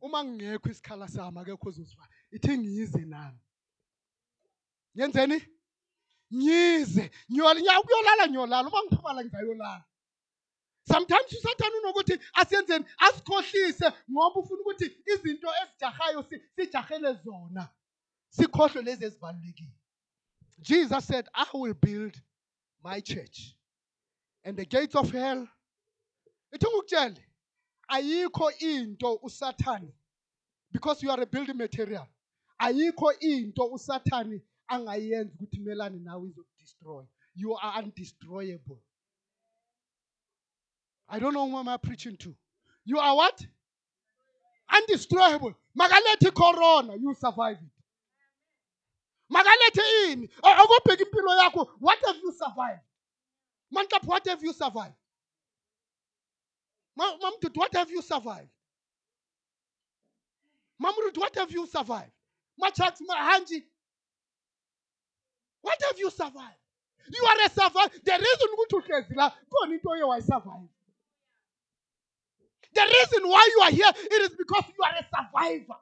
uma 0.00 0.24
ngingekho 0.24 0.68
isikhala 0.70 1.08
sami 1.08 1.38
akekho 1.38 1.68
ozozwa. 1.68 2.08
Ithi 2.30 2.58
ngiyize 2.58 3.04
nami. 3.04 3.38
Yenzeni? 4.94 5.42
Nyize. 6.30 7.10
Nyola 7.28 7.60
nyakuyolala 7.60 8.26
nyolala 8.28 8.68
uma 8.68 8.82
ngiphuma 8.84 9.12
la 9.12 9.24
ngizayolala. 9.24 9.84
Sometimes 10.88 11.32
usathana 11.32 11.76
unokuthi 11.82 12.18
asiyenzeni 12.34 12.84
asikhohlise 12.98 13.92
ngoba 14.10 14.40
ufuna 14.40 14.60
ukuthi 14.60 14.86
izinto 15.06 15.48
ezijahayo 15.62 16.22
si- 16.28 16.42
sijahele 16.56 17.12
zona. 17.24 17.68
Sikhohlwe 18.30 18.82
lezi 18.82 19.04
ezibalulekile. 19.04 19.72
Jesus 20.60 21.04
said, 21.06 21.28
I 21.34 21.46
will 21.54 21.74
build 21.74 22.20
my 22.82 23.00
church. 23.00 23.54
And 24.44 24.56
the 24.56 24.64
gates 24.66 24.94
of 24.94 25.10
hell. 25.10 25.48
Ithi 26.52 26.66
ngikutshele 26.66 27.24
ayikho 27.88 28.50
into 28.60 29.18
usathani 29.22 29.92
because 30.72 31.02
you 31.02 31.10
are 31.10 31.20
a 31.22 31.26
building 31.26 31.56
material. 31.56 32.06
Ayikho 32.60 33.12
into 33.20 33.62
usathani 33.72 34.42
angayenza 34.68 35.34
ukuthi 35.34 35.60
melane 35.60 35.98
nawe 36.00 36.28
izokudestroy. 36.28 37.06
You 37.34 37.56
are 37.56 37.82
undestroyable. 37.82 38.80
I 41.08 41.18
don't 41.18 41.34
know 41.34 41.48
who 41.48 41.58
am 41.58 41.68
I 41.68 41.76
preaching 41.76 42.16
to. 42.18 42.34
You 42.84 42.98
are 42.98 43.14
what? 43.16 43.44
Undestroyable. 44.72 45.54
Makalethi 45.78 46.34
corona, 46.34 46.96
you 46.96 47.14
survive 47.14 47.58
it. 47.58 47.82
Makalethi 49.32 50.12
ini? 50.12 50.28
A- 50.42 50.62
Akubheka 50.62 51.04
impilo 51.04 51.36
yakho, 51.42 51.68
what 51.80 51.98
have 52.06 52.16
you 52.16 52.32
survived? 52.32 52.80
Mantap, 53.74 54.04
what 54.06 54.26
have 54.28 54.42
you 54.42 54.52
survived? 54.52 54.94
Ma- 56.96 57.16
Mam 57.22 57.32
Dudu, 57.42 57.56
what 57.56 57.74
have 57.74 57.90
you 57.90 58.02
survived? 58.02 58.48
Mamrut, 60.82 61.16
what 61.18 61.34
have 61.36 61.50
you 61.52 61.66
survived? 61.66 62.12
Machaks, 62.62 62.98
Mahanji, 63.08 63.62
what 65.64 65.80
have 65.88 65.98
you 65.98 66.10
survived? 66.10 66.60
You 67.12 67.24
are 67.24 67.46
a 67.46 67.48
survivor. 67.48 67.90
The 68.04 68.12
reason 68.12 68.48
ukuthi 68.54 68.74
uhlezi 68.80 69.16
la 69.16 69.30
khona 69.30 69.72
into 69.72 69.88
oye 69.88 70.02
wayisurvive. 70.02 70.68
The 72.74 72.82
reason 72.82 73.28
why 73.28 73.48
you 73.54 73.60
are 73.62 73.70
here, 73.70 73.92
it 73.96 74.22
is 74.22 74.36
because 74.36 74.64
you 74.76 74.84
are 74.84 74.96
a 74.98 75.04
survivor. 75.04 75.80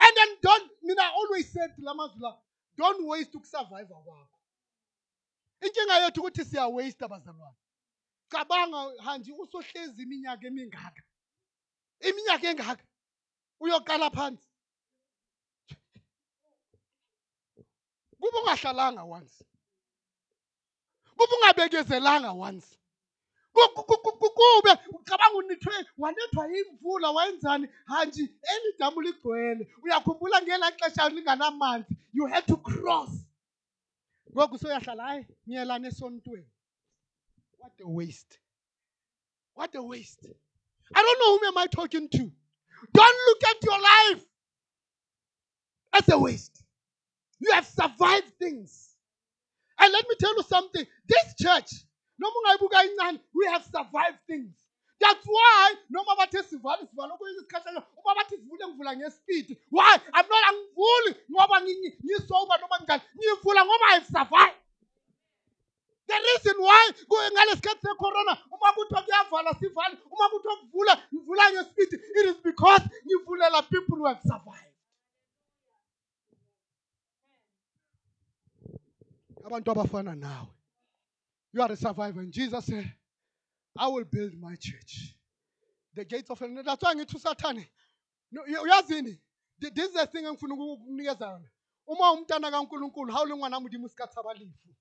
And 0.00 0.12
then 0.16 0.28
don't, 0.42 0.70
I 0.98 1.10
always 1.14 1.52
said 1.52 1.70
to 1.76 1.82
Lamazula, 1.82 2.34
don't 2.76 3.06
waste 3.06 3.32
ukusurvive 3.34 3.88
kwakho. 3.88 4.28
Inkinga 5.62 5.98
yethu 6.04 6.20
ukuthi 6.20 6.44
siya 6.44 6.68
waste 6.68 7.04
abazalwane. 7.04 7.56
Cabanga 8.28 9.02
hanji 9.02 9.32
usohlezi 9.32 10.02
iminyaka 10.02 10.46
emingaka. 10.46 11.02
Iminyaka 12.00 12.50
engaka. 12.50 12.84
Uyoqala 13.60 14.10
phansi. 14.10 14.48
Kuba 18.24 18.38
ungahlalanga 18.40 19.04
once. 19.04 19.44
Kuba 21.18 21.34
ungabekezelanga 21.36 22.32
once. 22.34 22.78
Ku- 23.52 23.68
ku- 23.74 23.84
ku- 23.84 23.98
ku- 24.02 24.18
ku- 24.18 24.30
kube 24.30 24.72
ucabanga 24.92 25.36
unithwe 25.38 25.74
wanethwa 25.98 26.46
yimvula 26.48 27.10
wayenzani? 27.10 27.68
Hanji 27.86 28.22
eli 28.22 28.72
damu 28.78 29.00
ligcwele. 29.02 29.68
Uyakhumbula 29.82 30.42
ngela 30.42 30.72
xesha 30.72 31.08
linganamanzi? 31.10 31.96
You 32.12 32.26
had 32.26 32.46
to 32.46 32.56
cross. 32.56 33.10
Ngoku 34.32 34.58
soyahlala 34.58 35.04
hayi 35.04 35.26
ngiyelana 35.48 35.88
esontweni. 35.88 36.48
What 37.58 37.80
a 37.80 37.88
waste. 37.88 38.38
What 39.54 39.74
a 39.74 39.82
waste. 39.82 40.26
I 40.94 41.02
don't 41.02 41.18
know 41.20 41.38
whom 41.38 41.48
am 41.48 41.58
i 41.58 41.66
talking 41.66 42.08
to. 42.08 42.32
Don't 42.92 43.18
look 43.28 43.44
at 43.50 43.64
your 43.64 43.80
life 43.80 44.26
as 45.92 46.08
a 46.08 46.18
waste. 46.18 46.63
You 47.40 47.52
have 47.52 47.66
survived 47.66 48.32
things. 48.38 48.90
And 49.80 49.92
let 49.92 50.04
me 50.08 50.14
tell 50.18 50.36
you 50.36 50.42
something. 50.44 50.86
This 51.08 51.34
church 51.40 51.70
we 53.34 53.46
have 53.46 53.64
survived 53.64 54.18
things. 54.26 54.54
That's 55.00 55.26
why 55.26 55.74
noma 55.90 56.16
bathi 56.18 56.38
sivale 56.44 56.86
sivale 56.88 57.12
okuyini 57.12 57.38
isikhashana 57.38 57.82
uma 57.98 58.14
bathi 58.16 58.36
sivule 58.36 58.66
ngivula 58.68 58.96
ngespeed. 58.96 59.56
Why? 59.70 59.96
I'm 60.14 60.26
not 60.28 60.44
angivuli 60.50 61.16
ngoba 61.30 61.60
ngi- 61.60 61.96
ngisoba 62.04 62.58
noma 62.60 62.78
njani. 62.84 63.02
Ngivula 63.16 63.64
ngoba 63.64 63.86
i've 63.96 64.06
survived. 64.06 64.56
The 66.08 66.14
reason 66.14 66.56
why 66.62 66.90
ku- 67.08 67.30
ngalesikhathi 67.34 67.80
secorona 67.88 68.38
uma 68.52 68.72
kuthiwa 68.72 69.02
kuyavala 69.02 69.52
sivale 69.60 69.98
uma 70.10 70.28
kuthiwa 70.30 70.56
kuvula 70.56 71.02
ngivula 71.14 71.52
ngespeed 71.52 71.92
it 71.94 72.26
is 72.26 72.36
because 72.44 72.82
ngivulela 73.06 73.62
people 73.70 73.96
who 73.98 74.06
have 74.06 74.20
survived 74.22 74.73
abantu 79.44 79.70
abafana 79.70 80.14
nawe. 80.16 80.48
You 81.52 81.62
are 81.62 81.72
a 81.72 81.76
survivor. 81.76 82.20
And 82.20 82.32
jesus 82.32 82.66
said 82.66 82.92
i 83.78 83.88
will 83.88 84.04
build 84.04 84.34
my 84.40 84.56
church. 84.56 85.14
The 85.94 86.04
gates 86.04 86.30
of 86.30 86.38
hell. 86.38 86.62
That's 86.64 86.82
why 86.82 86.94
ngithi 86.94 87.14
usathane 87.16 87.66
no, 88.32 88.42
uy- 88.42 88.62
uyazini 88.64 89.18
Th- 89.60 89.72
this 89.74 89.86
is 89.86 89.92
the 89.94 90.06
thing 90.06 90.24
engifuna 90.24 90.54
uku- 90.54 90.72
ukukunikeza 90.72 91.26
yona. 91.26 91.48
Uma 91.86 92.12
umntana 92.12 92.50
kankulunkulu 92.50 93.12
hawule 93.12 93.36
ngwana 93.36 93.60
modimo 93.60 93.88
se 93.88 93.94
ka 93.94 94.06
tshaba 94.06 94.34
lefu 94.34 94.74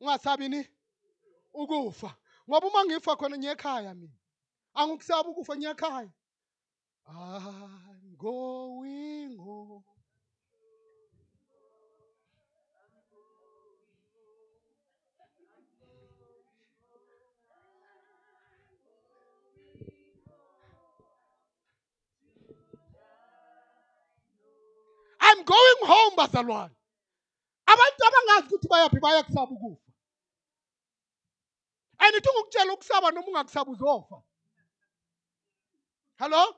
ungasabi 0.00 0.48
ni 0.48 0.68
ukufa. 1.52 2.16
Ngoba 2.48 2.66
uma 2.68 2.84
ngifa 2.84 3.16
khona 3.16 3.38
ngiye 3.38 3.52
ekhaya 3.52 3.94
mina 3.94 4.12
angikusaba 4.74 5.28
ukufa 5.30 5.56
ngiye 5.56 5.70
ekhaya. 5.70 6.12
I'm 7.08 8.16
going 8.16 9.36
home. 9.38 9.82
I'm 25.28 25.44
going 25.44 25.80
home 25.90 26.16
bazalwane 26.16 26.74
abantu 27.66 28.00
abangazi 28.08 28.54
ukuthi 28.54 28.68
bayaphi 28.68 29.00
bayakusaba 29.00 29.52
ukufa 29.52 29.82
and 32.00 32.14
ithi 32.16 32.30
ngikutshela 32.30 32.72
ukusaba 32.72 33.10
noma 33.10 33.28
ungakusaba 33.28 33.70
uzofa 33.70 34.22
hello 36.18 36.54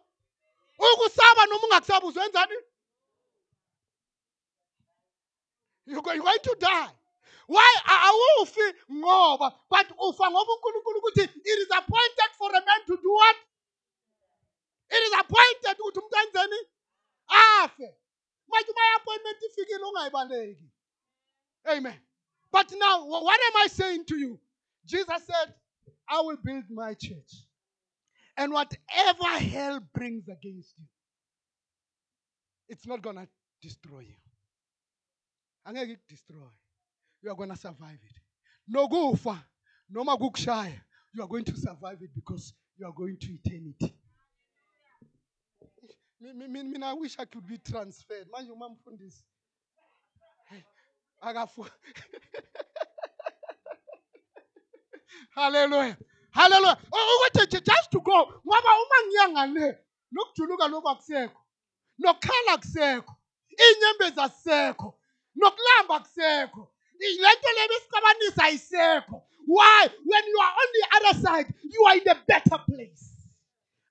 ukusaba 0.78 1.46
noma 1.46 1.66
ungakusaba 1.66 2.06
uzwenzani 2.06 2.54
You're 5.86 6.02
go- 6.02 6.12
you're 6.12 6.22
going 6.22 6.38
to 6.44 6.56
die. 6.60 6.90
Why 7.48 7.74
awufi 7.84 8.74
ngoba 8.92 9.50
but 9.68 9.86
ufa 9.98 10.30
ngoba 10.30 10.52
uNkulunkulu 10.54 10.98
ukuthi 10.98 11.22
it 11.24 11.58
is 11.58 11.70
appointed 11.76 12.30
for 12.38 12.48
a 12.50 12.60
man 12.64 12.80
to 12.86 12.96
do 12.96 13.10
what? 13.12 13.36
It 14.90 15.02
is 15.02 15.12
appointed 15.18 15.76
ukuthi 15.80 15.98
umuntu 15.98 16.16
enzeni? 16.22 16.58
Afe. 17.28 17.94
Manje 18.50 18.70
uma 18.72 18.96
appointment 18.96 19.42
ifikile 19.42 19.84
ungayibaleki. 19.84 20.70
Amen. 21.66 22.00
But 22.52 22.72
now 22.72 23.06
what 23.06 23.40
am 23.48 23.56
I 23.64 23.68
saying 23.68 24.06
to 24.06 24.16
you? 24.16 24.40
Jesus 24.86 25.24
said, 25.26 25.54
I 26.08 26.20
will 26.22 26.38
build 26.44 26.64
my 26.70 26.94
church. 26.94 27.46
And 28.36 28.52
whatever 28.52 29.28
hell 29.38 29.80
brings 29.94 30.28
against 30.28 30.74
you, 30.78 30.86
it's 32.68 32.86
not 32.86 33.02
to 33.02 33.28
destroy 33.62 34.00
you. 34.00 34.16
angeke 35.64 35.92
ikudestroy 35.92 36.50
you 37.22 37.30
are 37.32 37.48
to 37.48 37.56
survive 37.56 38.00
it 38.04 38.16
No 38.68 38.88
nokufa 38.88 39.44
noma 39.90 40.16
kukushaya 40.18 40.82
you 41.14 41.22
are 41.22 41.28
going 41.28 41.44
to 41.44 41.56
survive 41.56 42.02
it 42.04 42.14
because 42.14 42.54
you 42.78 42.86
are 42.86 42.92
going 42.94 43.16
to 43.18 43.34
eternity 43.34 43.94
mina 46.20 46.86
i 46.90 46.94
wish 46.94 47.16
i 47.18 47.24
could 47.24 47.46
be 47.46 47.58
transferred. 47.58 48.28
Manje 48.30 48.52
uma 48.52 48.68
mfundisi. 48.68 49.24
Hey, 50.50 50.62
akafu 51.20 51.66
haleluya 55.34 55.96
haleluya 56.30 56.76
U- 56.92 56.96
ukuthi 57.16 57.46
ju- 57.46 57.60
just 57.60 57.90
to 57.90 58.00
go. 58.00 58.26
Ngoba 58.46 58.70
uma 58.82 58.96
ngiya 59.06 59.28
ngale 59.28 59.78
nokujuluka 60.12 60.68
lokhu 60.68 60.88
akusekho. 60.88 61.40
Nokukhala 61.98 62.52
akusekho. 62.52 63.16
Iy'nyembezi 63.50 64.20
azisekho. 64.20 64.98
Nokulamba 65.36 65.96
akusekho. 65.96 66.72
I- 67.00 67.18
le 67.22 67.28
nto 67.34 67.48
le 67.56 67.68
besixabanisa 67.68 68.44
ayisekho. 68.44 69.22
Why? 69.46 69.88
When 70.04 70.24
you 70.28 70.40
are 70.40 70.52
on 70.52 70.68
the 70.72 70.86
other 70.96 71.20
side 71.22 71.54
you 71.62 71.86
are 71.86 71.96
in 71.98 72.08
a 72.08 72.14
better 72.14 72.58
place. 72.58 73.04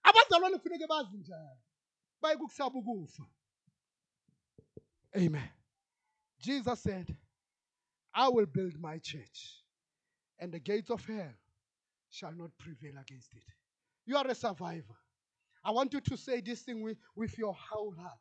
Abazalwane 0.04 0.58
kufuneke 0.58 0.88
bazi 0.88 1.18
njalo. 1.18 1.59
Amen. 5.18 5.50
Jesus 6.42 6.80
said 6.82 7.16
i 8.14 8.28
will 8.30 8.46
build 8.46 8.80
my 8.80 8.98
church 9.00 9.64
and 10.40 10.52
the 10.52 10.60
gates 10.60 10.90
of 10.90 11.06
hell 11.06 11.34
shall 12.10 12.32
not 12.34 12.52
prevail 12.58 12.94
against 13.02 13.34
it. 13.36 13.44
You 14.06 14.18
are 14.18 14.28
a 14.28 14.36
survivor. 14.36 14.96
I 15.64 15.72
want 15.72 15.94
you 15.94 16.02
to 16.02 16.18
say 16.18 16.42
this 16.42 16.62
thing 16.62 16.82
with, 16.82 16.98
with 17.16 17.38
your 17.38 17.54
whole 17.54 17.94
heart. 17.98 18.20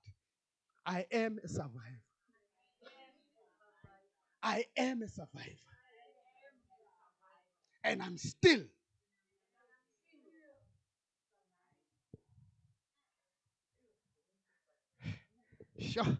I 0.84 1.06
am 1.12 1.38
a 1.42 1.48
survivor. 1.48 2.02
I 4.42 4.64
am 4.76 5.02
a 5.02 5.08
survivor. 5.08 5.50
And 7.84 8.02
I'm 8.02 8.18
still. 8.18 8.62
Sure. 15.78 16.18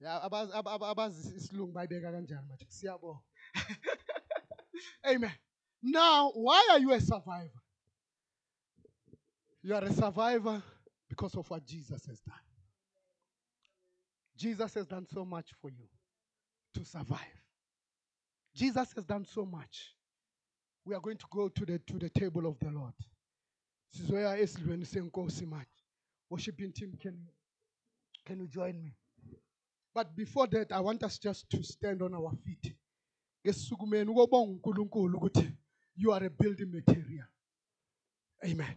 Ya 0.00 0.20
abazi 0.22 0.52
ab- 0.52 0.68
ab- 0.68 0.82
abazi 0.84 1.36
isilungu 1.36 1.72
bayibeka 1.72 2.12
kanjani 2.12 2.48
manje 2.48 2.66
siyabonga. 2.68 3.20
Amen. 5.04 5.32
Now, 5.82 6.30
why 6.34 6.68
are 6.72 6.78
you 6.80 6.92
a 6.92 7.00
survivor? 7.00 7.62
You 9.62 9.74
are 9.74 9.84
a 9.84 9.92
survivor 9.92 10.62
because 11.08 11.34
of 11.36 11.48
what 11.50 11.64
Jesus 11.66 12.06
has 12.06 12.20
done. 12.20 12.34
Jesus 14.36 14.74
has 14.74 14.86
done 14.86 15.06
so 15.06 15.24
much 15.24 15.50
for 15.60 15.70
you 15.70 15.86
to 16.74 16.84
survive. 16.84 17.42
Jesus 18.54 18.92
has 18.94 19.04
done 19.04 19.24
so 19.24 19.44
much 19.46 19.94
we 20.84 20.94
are 20.94 21.00
going 21.00 21.16
to 21.16 21.26
go 21.30 21.48
to 21.48 21.64
the 21.64 21.78
to 21.78 21.98
the 21.98 22.08
table 22.10 22.46
of 22.46 22.58
the 22.58 22.70
lord 22.70 22.92
this 23.92 24.00
is 24.02 24.06
sizoya 24.10 24.36
esidlweni 24.38 24.84
senkosi 24.86 25.46
manje 25.46 25.84
worshiping 26.30 26.72
team 26.72 26.92
can 26.98 27.28
can 28.24 28.40
you 28.40 28.46
join 28.46 28.82
me? 28.82 28.94
But 29.94 30.16
before 30.16 30.46
that 30.48 30.72
i 30.72 30.80
want 30.80 31.02
us 31.02 31.18
just 31.18 31.50
to 31.50 31.62
stand 31.62 32.02
on 32.02 32.14
our 32.14 32.32
feet. 32.44 32.74
You 35.96 36.12
are 36.12 36.24
a 36.24 36.30
building 36.30 36.72
material. 36.72 37.26
Amen. 38.44 38.74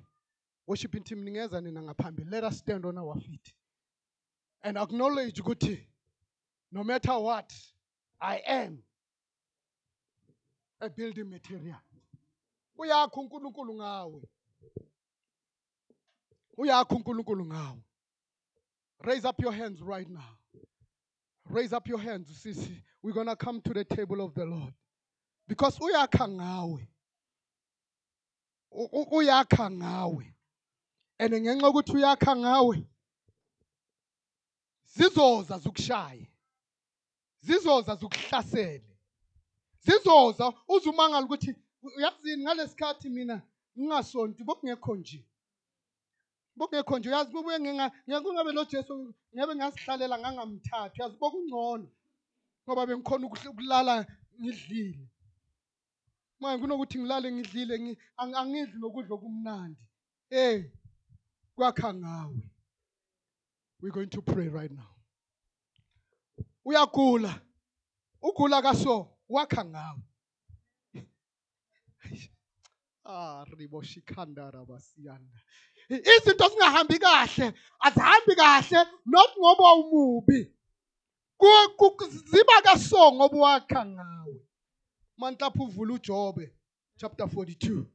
Worshiping 0.68 1.04
team 1.04 1.24
ningeza 1.24 1.62
nina 1.62 1.82
ngaphambili 1.82 2.32
let 2.32 2.44
us 2.44 2.58
stand 2.58 2.86
on 2.86 2.98
our 2.98 3.16
feet 3.20 3.54
and 4.64 4.78
acknowledge 4.78 5.42
ukuthi 5.42 5.88
no 6.72 6.84
matter 6.84 7.20
what 7.20 7.54
i 8.20 8.42
am 8.48 8.84
a 10.80 10.90
building 10.90 11.30
material. 11.30 11.80
Uyakho 12.78 13.22
uNkulunkulu 16.96 17.46
raise 19.06 19.26
up 19.26 19.40
your 19.42 19.52
hands 19.54 19.82
right 19.82 20.10
now. 20.10 20.38
Raise 21.50 21.74
up 21.74 21.88
your 21.88 22.00
hands 22.00 22.28
sisi. 22.44 22.82
We're 23.04 23.14
going 23.14 23.28
to 23.28 23.36
come 23.36 23.62
to 23.62 23.74
the 23.74 23.84
table 23.84 24.22
of 24.22 24.34
the 24.34 24.46
lord. 24.46 24.74
Because 25.48 25.78
uyakha 25.80 26.28
ngawe 26.28 26.88
U- 28.72 28.90
u- 28.92 29.08
uyakha 29.12 29.70
ngawe 29.72 30.34
and 31.20 31.34
ngenxa 31.34 31.70
ukuthi 31.70 31.94
uyakha 31.94 32.36
ngawe 32.36 32.88
zizoza 34.98 35.58
zikushaye 35.60 36.28
zizoza 37.42 37.96
zikuhlasele 37.96 38.98
zizoza 39.80 40.54
uzumangala 40.68 41.26
ukuthi 41.26 41.56
uyazini 41.98 42.44
ngalesikhathi 42.44 43.10
mina 43.10 43.42
ngingasonti 43.80 44.44
bokungekho 44.44 44.96
nje. 44.96 45.26
Bokungekho 46.56 47.00
nje 47.00 47.10
uyazi 47.10 47.32
kubuye 47.32 47.60
ngingabe 47.60 48.52
lo 48.54 48.64
Jesu 48.66 49.14
ngabe 49.36 49.56
ngasihlalela 49.56 50.18
ngangamthatha 50.20 50.94
uyazi 51.04 51.18
bokungcono 51.18 51.88
ngoba 52.66 52.86
bengikhona 52.88 53.28
ukulala 53.28 54.06
ngidlile. 54.42 55.08
Manje 56.40 56.62
kunokuthi 56.62 56.98
ngilale 57.00 57.32
ngidlile 57.32 57.76
ngi- 57.80 57.98
ang- 58.18 58.36
angidli 58.36 58.80
nokudla 58.80 59.16
okumnandi. 59.16 59.80
Eh 60.30 60.72
kwakha 61.56 61.94
ngawe. 61.94 62.42
We're 63.82 63.92
going 63.92 64.10
to 64.10 64.22
pray 64.22 64.48
right 64.50 64.72
now. 64.72 64.90
Uyagula 66.66 67.42
ugula 68.22 68.62
kaso 68.62 69.08
wakha 69.30 69.66
ngawe. 69.66 70.02
Ah 73.08 73.46
ribo 73.58 73.82
shikhanda 73.84 74.52
rabasiyanda 74.52 75.40
izinto 75.90 76.48
zingahambi 76.50 77.00
kahle 77.00 77.54
azihambi 77.80 78.36
kahle 78.36 78.88
not 79.06 79.32
ngoba 79.38 79.74
umubi. 79.74 80.52
Ziba 82.32 82.62
kaso 82.64 83.12
ngoba 83.14 83.38
wakha 83.38 83.86
ngawe. 83.86 84.36
Manhlapha 85.18 85.64
uvula 85.64 85.94
ujobe 85.94 86.52
chapter 86.98 87.26
42 87.28 87.86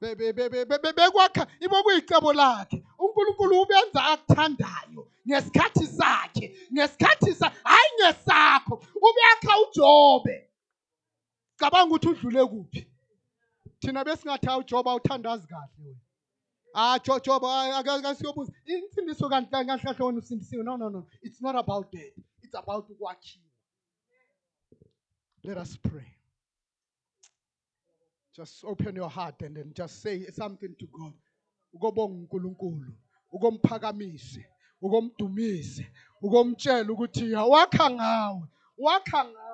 Be- 0.00 0.14
be- 0.14 0.32
be- 0.32 0.48
be- 0.50 0.64
be- 0.66 0.78
be- 0.78 0.92
bekwakha 0.92 1.46
ibo 1.60 1.82
kuyicebo 1.82 2.32
lakhe. 2.32 2.84
Unkulunkulu 2.98 3.62
ubenza 3.62 4.04
akuthandayo 4.12 5.08
ngesikhathi 5.28 5.86
sakhe 5.86 6.46
ngesikhathi 6.72 7.34
sa 7.34 7.48
hayi 7.64 7.90
ngesakho. 8.00 8.74
Ubeyakha 8.96 9.60
ujobe. 9.64 10.50
Cabanga 11.58 11.94
ukuthi 11.94 12.08
udlule 12.08 12.44
kuphi? 12.46 12.86
Thina 13.80 14.04
besingathi 14.04 14.46
hawu 14.46 14.60
ujobe 14.60 14.90
awuthandazi 14.90 15.46
kahle 15.48 15.70
wena. 15.78 16.00
Ah 16.76 16.98
Jo- 17.00 17.20
jobe 17.20 17.46
akasiyobuza 17.48 18.52
insindiso 18.66 19.28
kahle 19.30 19.48
wena 20.04 20.18
usindisiwe 20.18 20.64
no 20.64 20.76
no 20.76 20.90
no 20.90 21.06
it's 21.22 21.40
not 21.42 21.56
about 21.56 21.90
that 21.92 22.14
it's 22.42 22.54
about 22.54 22.90
ukwakhiwa 22.90 23.44
let 25.44 25.58
us 25.58 25.78
pray 25.78 26.06
just 28.36 28.64
open 28.64 28.96
your 28.96 29.10
heart 29.10 29.42
and 29.42 29.56
then 29.56 29.72
just 29.74 30.02
say 30.02 30.26
something 30.30 30.74
to 30.78 30.86
God. 30.86 31.12
Ukobonga 31.74 32.14
uNkulunkulu, 32.28 32.92
ukomphakamise, 33.32 34.46
ukomdumise, 34.82 35.86
ukomtshela 36.22 36.92
ukuthi 36.92 37.34
wakha 37.34 37.90
ngawe, 37.90 38.42
wakha 38.78 39.24
ngawe. 39.24 39.45